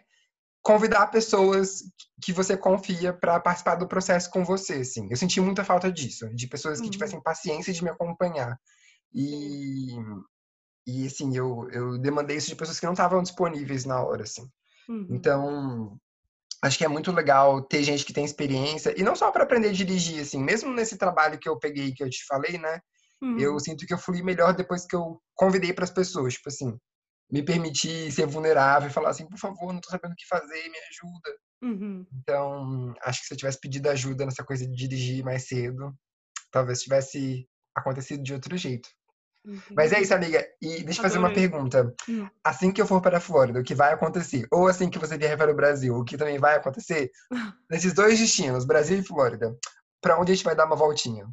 convidar 0.62 1.08
pessoas 1.08 1.82
que 2.22 2.32
você 2.32 2.56
confia 2.56 3.12
para 3.12 3.38
participar 3.40 3.74
do 3.74 3.88
processo 3.88 4.30
com 4.30 4.44
você, 4.44 4.74
assim. 4.74 5.08
Eu 5.10 5.16
senti 5.16 5.40
muita 5.40 5.64
falta 5.64 5.90
disso, 5.90 6.28
de 6.34 6.46
pessoas 6.46 6.78
que 6.80 6.86
uhum. 6.86 6.90
tivessem 6.90 7.20
paciência 7.20 7.72
de 7.72 7.82
me 7.82 7.90
acompanhar. 7.90 8.58
E, 9.12 9.96
e 10.86 11.06
assim, 11.06 11.36
eu, 11.36 11.68
eu 11.70 11.98
demandei 11.98 12.36
isso 12.36 12.48
de 12.48 12.56
pessoas 12.56 12.78
que 12.78 12.86
não 12.86 12.92
estavam 12.92 13.22
disponíveis 13.22 13.84
na 13.84 14.02
hora, 14.02 14.22
assim. 14.22 14.48
Uhum. 14.88 15.08
Então, 15.10 15.98
acho 16.62 16.78
que 16.78 16.84
é 16.84 16.88
muito 16.88 17.10
legal 17.10 17.60
ter 17.60 17.82
gente 17.82 18.04
que 18.04 18.12
tem 18.12 18.24
experiência 18.24 18.94
e 18.96 19.02
não 19.02 19.16
só 19.16 19.30
para 19.30 19.42
aprender 19.42 19.68
a 19.68 19.72
dirigir 19.72 20.22
assim 20.22 20.42
mesmo 20.42 20.72
nesse 20.72 20.96
trabalho 20.96 21.38
que 21.38 21.48
eu 21.48 21.58
peguei 21.58 21.92
que 21.92 22.02
eu 22.02 22.08
te 22.08 22.24
falei 22.24 22.56
né 22.56 22.80
uhum. 23.20 23.38
eu 23.38 23.58
sinto 23.58 23.84
que 23.84 23.92
eu 23.92 23.98
fui 23.98 24.22
melhor 24.22 24.54
depois 24.54 24.86
que 24.86 24.94
eu 24.94 25.20
convidei 25.34 25.72
para 25.72 25.84
as 25.84 25.90
pessoas 25.90 26.34
tipo 26.34 26.48
assim 26.48 26.78
me 27.30 27.42
permitir 27.42 28.12
ser 28.12 28.26
vulnerável 28.26 28.88
e 28.88 28.92
falar 28.92 29.10
assim 29.10 29.28
por 29.28 29.38
favor 29.38 29.72
não 29.72 29.80
estou 29.80 29.90
sabendo 29.90 30.12
o 30.12 30.16
que 30.16 30.26
fazer 30.26 30.68
me 30.68 30.78
ajuda 30.90 31.38
uhum. 31.62 32.06
então 32.14 32.94
acho 33.02 33.20
que 33.20 33.26
se 33.26 33.34
eu 33.34 33.38
tivesse 33.38 33.60
pedido 33.60 33.88
ajuda 33.88 34.24
nessa 34.24 34.44
coisa 34.44 34.64
de 34.64 34.74
dirigir 34.74 35.24
mais 35.24 35.48
cedo 35.48 35.92
talvez 36.50 36.82
tivesse 36.82 37.46
acontecido 37.74 38.22
de 38.22 38.34
outro 38.34 38.56
jeito 38.56 38.88
Mas 39.74 39.92
é 39.92 40.00
isso, 40.00 40.14
amiga. 40.14 40.46
E 40.60 40.82
deixa 40.82 41.00
eu 41.00 41.02
fazer 41.02 41.18
uma 41.18 41.32
pergunta. 41.32 41.92
Hum. 42.08 42.28
Assim 42.44 42.72
que 42.72 42.80
eu 42.80 42.86
for 42.86 43.00
para 43.00 43.18
a 43.18 43.20
Flórida, 43.20 43.60
o 43.60 43.64
que 43.64 43.74
vai 43.74 43.92
acontecer? 43.92 44.46
Ou 44.50 44.68
assim 44.68 44.88
que 44.88 44.98
você 44.98 45.18
vier 45.18 45.36
para 45.36 45.50
o 45.50 45.54
Brasil, 45.54 45.96
o 45.96 46.04
que 46.04 46.16
também 46.16 46.38
vai 46.38 46.56
acontecer? 46.56 47.10
Nesses 47.70 47.92
dois 47.92 48.18
destinos, 48.18 48.64
Brasil 48.64 48.98
e 48.98 49.02
Flórida, 49.02 49.56
para 50.00 50.18
onde 50.18 50.32
a 50.32 50.34
gente 50.34 50.44
vai 50.44 50.54
dar 50.54 50.66
uma 50.66 50.76
voltinha? 50.76 51.26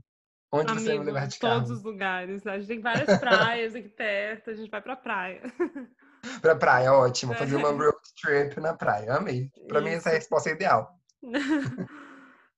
Onde 0.52 0.72
Amigo, 0.72 0.86
você 0.86 0.98
vai 0.98 1.06
levar 1.06 1.28
de 1.28 1.38
carro? 1.38 1.54
Todos 1.60 1.72
os 1.72 1.84
lugares. 1.84 2.48
A 2.48 2.58
gente 2.58 2.68
tem 2.68 2.82
várias 2.82 3.20
praias 3.20 3.76
aqui 3.76 3.90
perto, 3.90 4.50
a 4.50 4.54
gente 4.54 4.72
vai 4.72 4.82
pra 4.82 4.96
praia. 4.96 5.42
pra 6.42 6.56
praia, 6.56 6.92
ótimo. 6.92 7.36
Fazer 7.36 7.56
uma 7.56 7.70
road 7.70 7.98
trip 8.20 8.60
na 8.60 8.74
praia. 8.74 9.14
Amei. 9.14 9.52
Pra 9.68 9.80
Isso. 9.80 9.88
mim, 9.88 9.96
essa 9.96 10.10
é 10.10 10.14
a 10.14 10.16
resposta 10.16 10.50
ideal. 10.50 10.90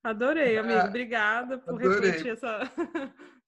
Adorei, 0.03 0.57
amigo. 0.57 0.87
Obrigada 0.87 1.57
por 1.59 1.75
Adorei. 1.75 2.11
refletir 2.11 2.31
essa... 2.31 2.71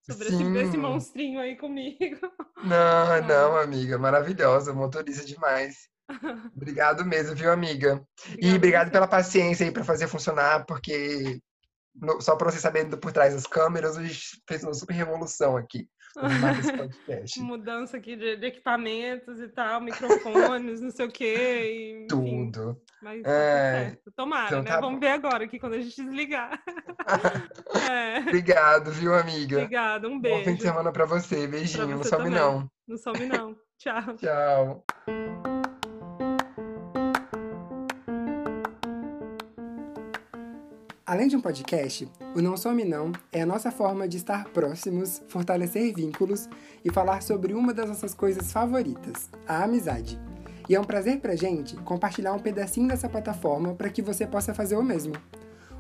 sobre 0.05 0.27
esse, 0.27 0.43
esse, 0.43 0.77
monstrinho 0.77 1.39
aí 1.39 1.55
comigo. 1.55 2.19
Não, 2.63 3.21
não, 3.27 3.57
amiga. 3.57 3.97
Maravilhosa. 3.97 4.73
Motorista 4.73 5.25
demais. 5.25 5.87
Obrigado 6.55 7.05
mesmo, 7.05 7.35
viu, 7.35 7.51
amiga? 7.51 8.03
Obrigada 8.25 8.47
e 8.47 8.55
obrigado 8.55 8.91
pela 8.91 9.07
paciência 9.07 9.65
aí 9.65 9.71
para 9.71 9.83
fazer 9.83 10.07
funcionar, 10.07 10.65
porque 10.65 11.39
no, 11.95 12.19
só 12.21 12.35
para 12.35 12.51
você 12.51 12.59
saber 12.59 12.85
por 12.97 13.11
trás 13.11 13.33
das 13.33 13.47
câmeras, 13.47 13.97
a 13.97 14.03
gente 14.03 14.41
fez 14.47 14.63
uma 14.63 14.73
super 14.73 14.93
revolução 14.93 15.55
aqui. 15.55 15.87
Mudança 17.37 17.97
aqui 17.97 18.15
de, 18.15 18.35
de, 18.37 18.45
equipamentos 18.45 19.39
e 19.39 19.47
tal, 19.47 19.81
microfones, 19.81 20.81
não 20.81 20.91
sei 20.91 21.05
o 21.05 21.11
quê. 21.11 22.03
E, 22.03 22.07
Tudo. 22.07 22.79
Mas 23.01 23.23
tá 23.23 23.29
é... 23.31 23.85
certo. 23.85 24.11
Tomara, 24.15 24.45
então, 24.47 24.61
né? 24.63 24.69
Tá 24.69 24.79
Vamos 24.79 24.95
bom. 24.95 24.99
ver 24.99 25.11
agora 25.11 25.43
aqui 25.45 25.59
quando 25.59 25.73
a 25.73 25.81
gente 25.81 25.95
desligar. 25.95 26.61
é. 27.89 28.19
Obrigado, 28.19 28.91
viu, 28.91 29.15
amiga? 29.15 29.57
Obrigada, 29.57 30.07
um 30.07 30.19
beijo. 30.19 30.37
Bom 30.37 30.43
fim 30.43 30.55
de 30.55 30.61
semana 30.61 30.91
pra 30.91 31.05
você. 31.05 31.47
Beijinho, 31.47 31.87
pra 31.87 31.97
você 31.97 32.11
não 32.11 32.17
some 32.17 32.23
também. 32.23 32.39
não. 32.39 32.71
Não 32.87 32.97
some 32.97 33.25
não. 33.25 33.55
Tchau. 33.77 34.15
Tchau. 34.17 34.85
Além 41.05 41.27
de 41.27 41.35
um 41.35 41.41
podcast, 41.41 42.09
o 42.33 42.41
Não 42.41 42.55
Some 42.55 42.85
Não 42.85 43.11
é 43.29 43.41
a 43.41 43.45
nossa 43.45 43.69
forma 43.69 44.07
de 44.07 44.15
estar 44.15 44.45
próximos, 44.45 45.21
fortalecer 45.27 45.93
vínculos 45.93 46.47
e 46.83 46.89
falar 46.89 47.21
sobre 47.21 47.53
uma 47.53 47.73
das 47.73 47.89
nossas 47.89 48.13
coisas 48.13 48.53
favoritas, 48.53 49.29
a 49.45 49.65
amizade. 49.65 50.17
E 50.69 50.73
é 50.73 50.79
um 50.79 50.85
prazer 50.85 51.19
pra 51.19 51.35
gente 51.35 51.75
compartilhar 51.75 52.31
um 52.31 52.39
pedacinho 52.39 52.87
dessa 52.87 53.09
plataforma 53.09 53.73
para 53.73 53.89
que 53.89 54.01
você 54.01 54.25
possa 54.25 54.53
fazer 54.53 54.77
o 54.77 54.83
mesmo. 54.83 55.13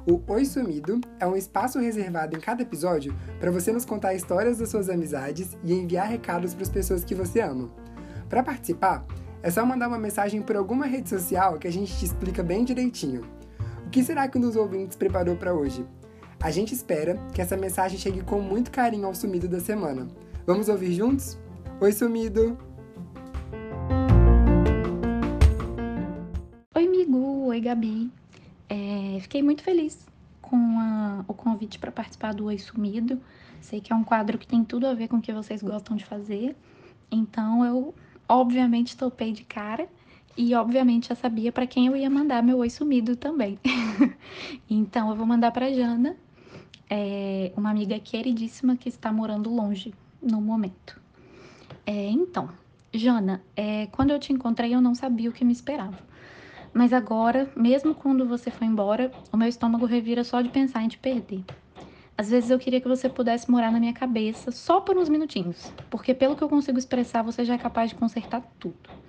O 0.05 0.21
Oi 0.27 0.43
Sumido 0.43 0.99
é 1.17 1.25
um 1.25 1.37
espaço 1.37 1.79
reservado 1.79 2.35
em 2.35 2.41
cada 2.41 2.61
episódio 2.61 3.15
para 3.39 3.49
você 3.49 3.71
nos 3.71 3.85
contar 3.85 4.13
histórias 4.13 4.57
das 4.57 4.67
suas 4.67 4.89
amizades 4.89 5.57
e 5.63 5.73
enviar 5.73 6.09
recados 6.09 6.53
para 6.53 6.63
as 6.63 6.69
pessoas 6.69 7.05
que 7.05 7.15
você 7.15 7.39
ama. 7.39 7.71
Para 8.27 8.43
participar, 8.43 9.05
é 9.41 9.49
só 9.49 9.65
mandar 9.65 9.87
uma 9.87 9.97
mensagem 9.97 10.41
por 10.41 10.57
alguma 10.57 10.85
rede 10.85 11.07
social 11.07 11.57
que 11.57 11.67
a 11.67 11.71
gente 11.71 11.97
te 11.97 12.03
explica 12.03 12.43
bem 12.43 12.65
direitinho 12.65 13.23
que 13.93 14.03
será 14.03 14.27
que 14.27 14.39
um 14.39 14.41
dos 14.41 14.55
ouvintes 14.55 14.97
preparou 14.97 15.35
para 15.35 15.53
hoje? 15.53 15.85
A 16.41 16.49
gente 16.49 16.73
espera 16.73 17.15
que 17.31 17.39
essa 17.39 17.55
mensagem 17.55 17.95
chegue 17.95 18.23
com 18.23 18.41
muito 18.41 18.71
carinho 18.71 19.05
ao 19.05 19.13
sumido 19.13 19.47
da 19.47 19.59
semana. 19.59 20.07
Vamos 20.47 20.67
ouvir 20.67 20.93
juntos? 20.93 21.37
Oi, 21.79 21.91
sumido! 21.91 22.57
Oi, 26.75 26.87
Migu! 26.87 27.45
Oi, 27.45 27.61
Gabi! 27.61 28.11
É, 28.67 29.19
fiquei 29.21 29.43
muito 29.43 29.61
feliz 29.61 30.07
com 30.41 30.57
a, 30.79 31.23
o 31.27 31.33
convite 31.35 31.77
para 31.77 31.91
participar 31.91 32.33
do 32.33 32.45
Oi 32.45 32.57
Sumido. 32.57 33.21
Sei 33.61 33.79
que 33.79 33.93
é 33.93 33.95
um 33.95 34.03
quadro 34.03 34.39
que 34.39 34.47
tem 34.47 34.63
tudo 34.63 34.87
a 34.87 34.95
ver 34.95 35.07
com 35.07 35.17
o 35.17 35.21
que 35.21 35.31
vocês 35.31 35.61
gostam 35.61 35.95
de 35.95 36.03
fazer. 36.03 36.55
Então 37.11 37.63
eu, 37.63 37.93
obviamente, 38.27 38.97
topei 38.97 39.31
de 39.31 39.43
cara 39.43 39.87
e 40.37 40.53
obviamente 40.55 41.09
já 41.09 41.15
sabia 41.15 41.51
para 41.51 41.67
quem 41.67 41.87
eu 41.87 41.95
ia 41.95 42.09
mandar 42.09 42.41
meu 42.41 42.57
oi 42.57 42.69
sumido 42.69 43.15
também. 43.15 43.59
então 44.69 45.09
eu 45.09 45.15
vou 45.15 45.25
mandar 45.25 45.51
para 45.51 45.71
Jana, 45.71 46.15
é, 46.89 47.51
uma 47.55 47.69
amiga 47.69 47.99
queridíssima 47.99 48.75
que 48.75 48.89
está 48.89 49.11
morando 49.11 49.49
longe 49.49 49.93
no 50.21 50.41
momento. 50.41 51.01
É, 51.85 52.09
então, 52.09 52.49
Jana, 52.93 53.43
é, 53.55 53.87
quando 53.87 54.11
eu 54.11 54.19
te 54.19 54.31
encontrei 54.33 54.73
eu 54.73 54.81
não 54.81 54.95
sabia 54.95 55.29
o 55.29 55.33
que 55.33 55.45
me 55.45 55.51
esperava. 55.51 55.97
Mas 56.73 56.91
agora, 56.91 57.51
mesmo 57.55 57.93
quando 57.93 58.27
você 58.27 58.49
foi 58.49 58.65
embora, 58.65 59.13
o 59.31 59.37
meu 59.37 59.47
estômago 59.47 59.85
revira 59.85 60.23
só 60.23 60.41
de 60.41 60.49
pensar 60.49 60.83
em 60.83 60.87
te 60.87 60.97
perder. 60.97 61.43
Às 62.17 62.29
vezes 62.29 62.49
eu 62.49 62.59
queria 62.59 62.81
que 62.81 62.87
você 62.87 63.09
pudesse 63.09 63.49
morar 63.49 63.71
na 63.71 63.79
minha 63.79 63.93
cabeça 63.93 64.51
só 64.51 64.81
por 64.81 64.97
uns 64.97 65.09
minutinhos, 65.09 65.71
porque 65.89 66.13
pelo 66.13 66.35
que 66.35 66.43
eu 66.43 66.49
consigo 66.49 66.77
expressar, 66.77 67.21
você 67.21 67.43
já 67.45 67.55
é 67.55 67.57
capaz 67.57 67.89
de 67.89 67.95
consertar 67.95 68.41
tudo. 68.59 69.02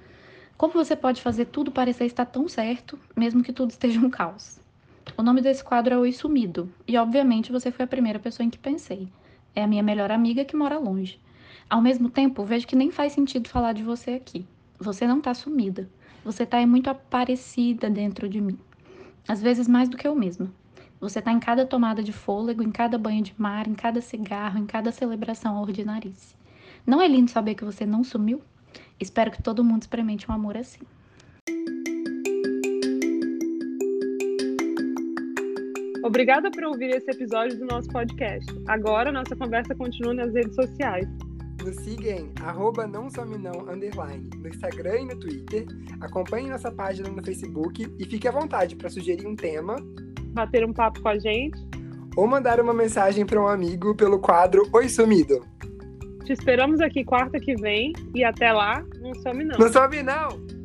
Como 0.57 0.73
você 0.73 0.95
pode 0.95 1.21
fazer 1.21 1.47
tudo 1.47 1.73
parecer 1.73 2.05
estar 2.05 2.25
tão 2.27 2.49
certo, 2.49 2.97
mesmo 3.17 3.43
que 3.43 3.53
tudo 3.53 3.71
esteja 3.71 3.99
um 3.99 4.09
caos? 4.09 4.61
O 5.19 5.23
nome 5.23 5.41
desse 5.41 5.65
quadro 5.65 5.95
é 5.95 5.99
O 5.99 6.13
Sumido, 6.13 6.73
e 6.87 6.97
obviamente 6.97 7.51
você 7.51 7.73
foi 7.73 7.85
a 7.85 7.89
primeira 7.89 8.21
pessoa 8.21 8.47
em 8.47 8.51
que 8.51 8.59
pensei. 8.59 9.09
É 9.55 9.65
a 9.65 9.67
minha 9.67 9.83
melhor 9.83 10.13
amiga 10.13 10.45
que 10.45 10.55
mora 10.55 10.79
longe. 10.79 11.19
Ao 11.69 11.83
mesmo 11.83 12.09
tempo, 12.09 12.45
vejo 12.45 12.69
que 12.69 12.77
nem 12.77 12.93
faz 12.93 13.13
sentido 13.13 13.49
falar 13.49 13.73
de 13.73 13.83
você 13.83 14.13
aqui. 14.13 14.47
Você 14.79 15.09
não 15.09 15.21
tá 15.21 15.35
sumida. 15.35 15.91
Você 16.25 16.47
tá 16.47 16.65
muito 16.65 16.89
aparecida 16.89 17.91
dentro 17.91 18.29
de 18.29 18.41
mim. 18.41 18.59
Às 19.27 19.43
vezes 19.43 19.67
mais 19.67 19.89
do 19.89 19.97
que 19.97 20.07
eu 20.07 20.15
mesma. 20.15 20.53
Você 21.01 21.21
tá 21.21 21.33
em 21.33 21.41
cada 21.41 21.67
tomada 21.67 22.03
de 22.03 22.13
fôlego, 22.13 22.63
em 22.63 22.71
cada 22.71 22.97
banho 22.97 23.23
de 23.23 23.35
mar, 23.37 23.67
em 23.67 23.75
cada 23.75 24.01
cigarro, 24.01 24.59
em 24.59 24.67
cada 24.67 24.93
celebração 24.93 25.61
ordinarice. 25.61 26.37
Não 26.87 27.03
é 27.03 27.09
lindo 27.09 27.31
saber 27.31 27.57
que 27.57 27.65
você 27.65 27.85
não 27.85 28.05
sumiu? 28.05 28.41
Espero 28.99 29.31
que 29.31 29.43
todo 29.43 29.65
mundo 29.65 29.83
experimente 29.83 30.31
um 30.31 30.35
amor 30.35 30.57
assim. 30.57 30.81
Obrigada 36.05 36.51
por 36.51 36.65
ouvir 36.65 36.91
esse 36.91 37.11
episódio 37.11 37.59
do 37.59 37.65
nosso 37.65 37.89
podcast. 37.89 38.47
Agora 38.69 39.11
nossa 39.11 39.35
conversa 39.35 39.75
continua 39.75 40.13
nas 40.13 40.33
redes 40.35 40.55
sociais. 40.55 41.09
Nos 41.65 41.77
siga 41.77 42.11
em 42.11 42.31
arroba 42.43 42.87
não 42.87 43.09
some 43.09 43.39
não, 43.39 43.69
underline, 43.71 44.29
no 44.37 44.49
Instagram 44.49 45.01
e 45.01 45.05
no 45.07 45.19
Twitter. 45.19 45.67
Acompanhe 46.01 46.51
nossa 46.51 46.71
página 46.71 47.09
no 47.09 47.25
Facebook 47.25 47.91
e 47.99 48.05
fique 48.05 48.29
à 48.29 48.31
vontade 48.31 48.77
para 48.77 48.91
sugerir 48.91 49.27
um 49.27 49.35
tema, 49.35 49.77
bater 50.35 50.63
um 50.65 50.75
papo 50.75 51.01
com 51.01 51.09
a 51.09 51.19
gente 51.19 51.59
ou 52.17 52.27
mandar 52.27 52.61
uma 52.61 52.75
mensagem 52.75 53.25
para 53.25 53.41
um 53.41 53.49
amigo 53.49 53.95
pelo 53.95 54.19
quadro 54.19 54.69
Oi 54.73 54.89
Sumido. 54.89 55.54
Te 56.25 56.33
esperamos 56.33 56.81
aqui 56.81 57.05
quarta 57.05 57.39
que 57.39 57.55
vem 57.55 57.93
e 58.15 58.25
até 58.25 58.51
lá, 58.51 58.83
não 59.01 59.15
some 59.15 59.45
não. 59.45 59.59
Não 59.59 59.69
some 59.69 60.03
não! 60.03 60.64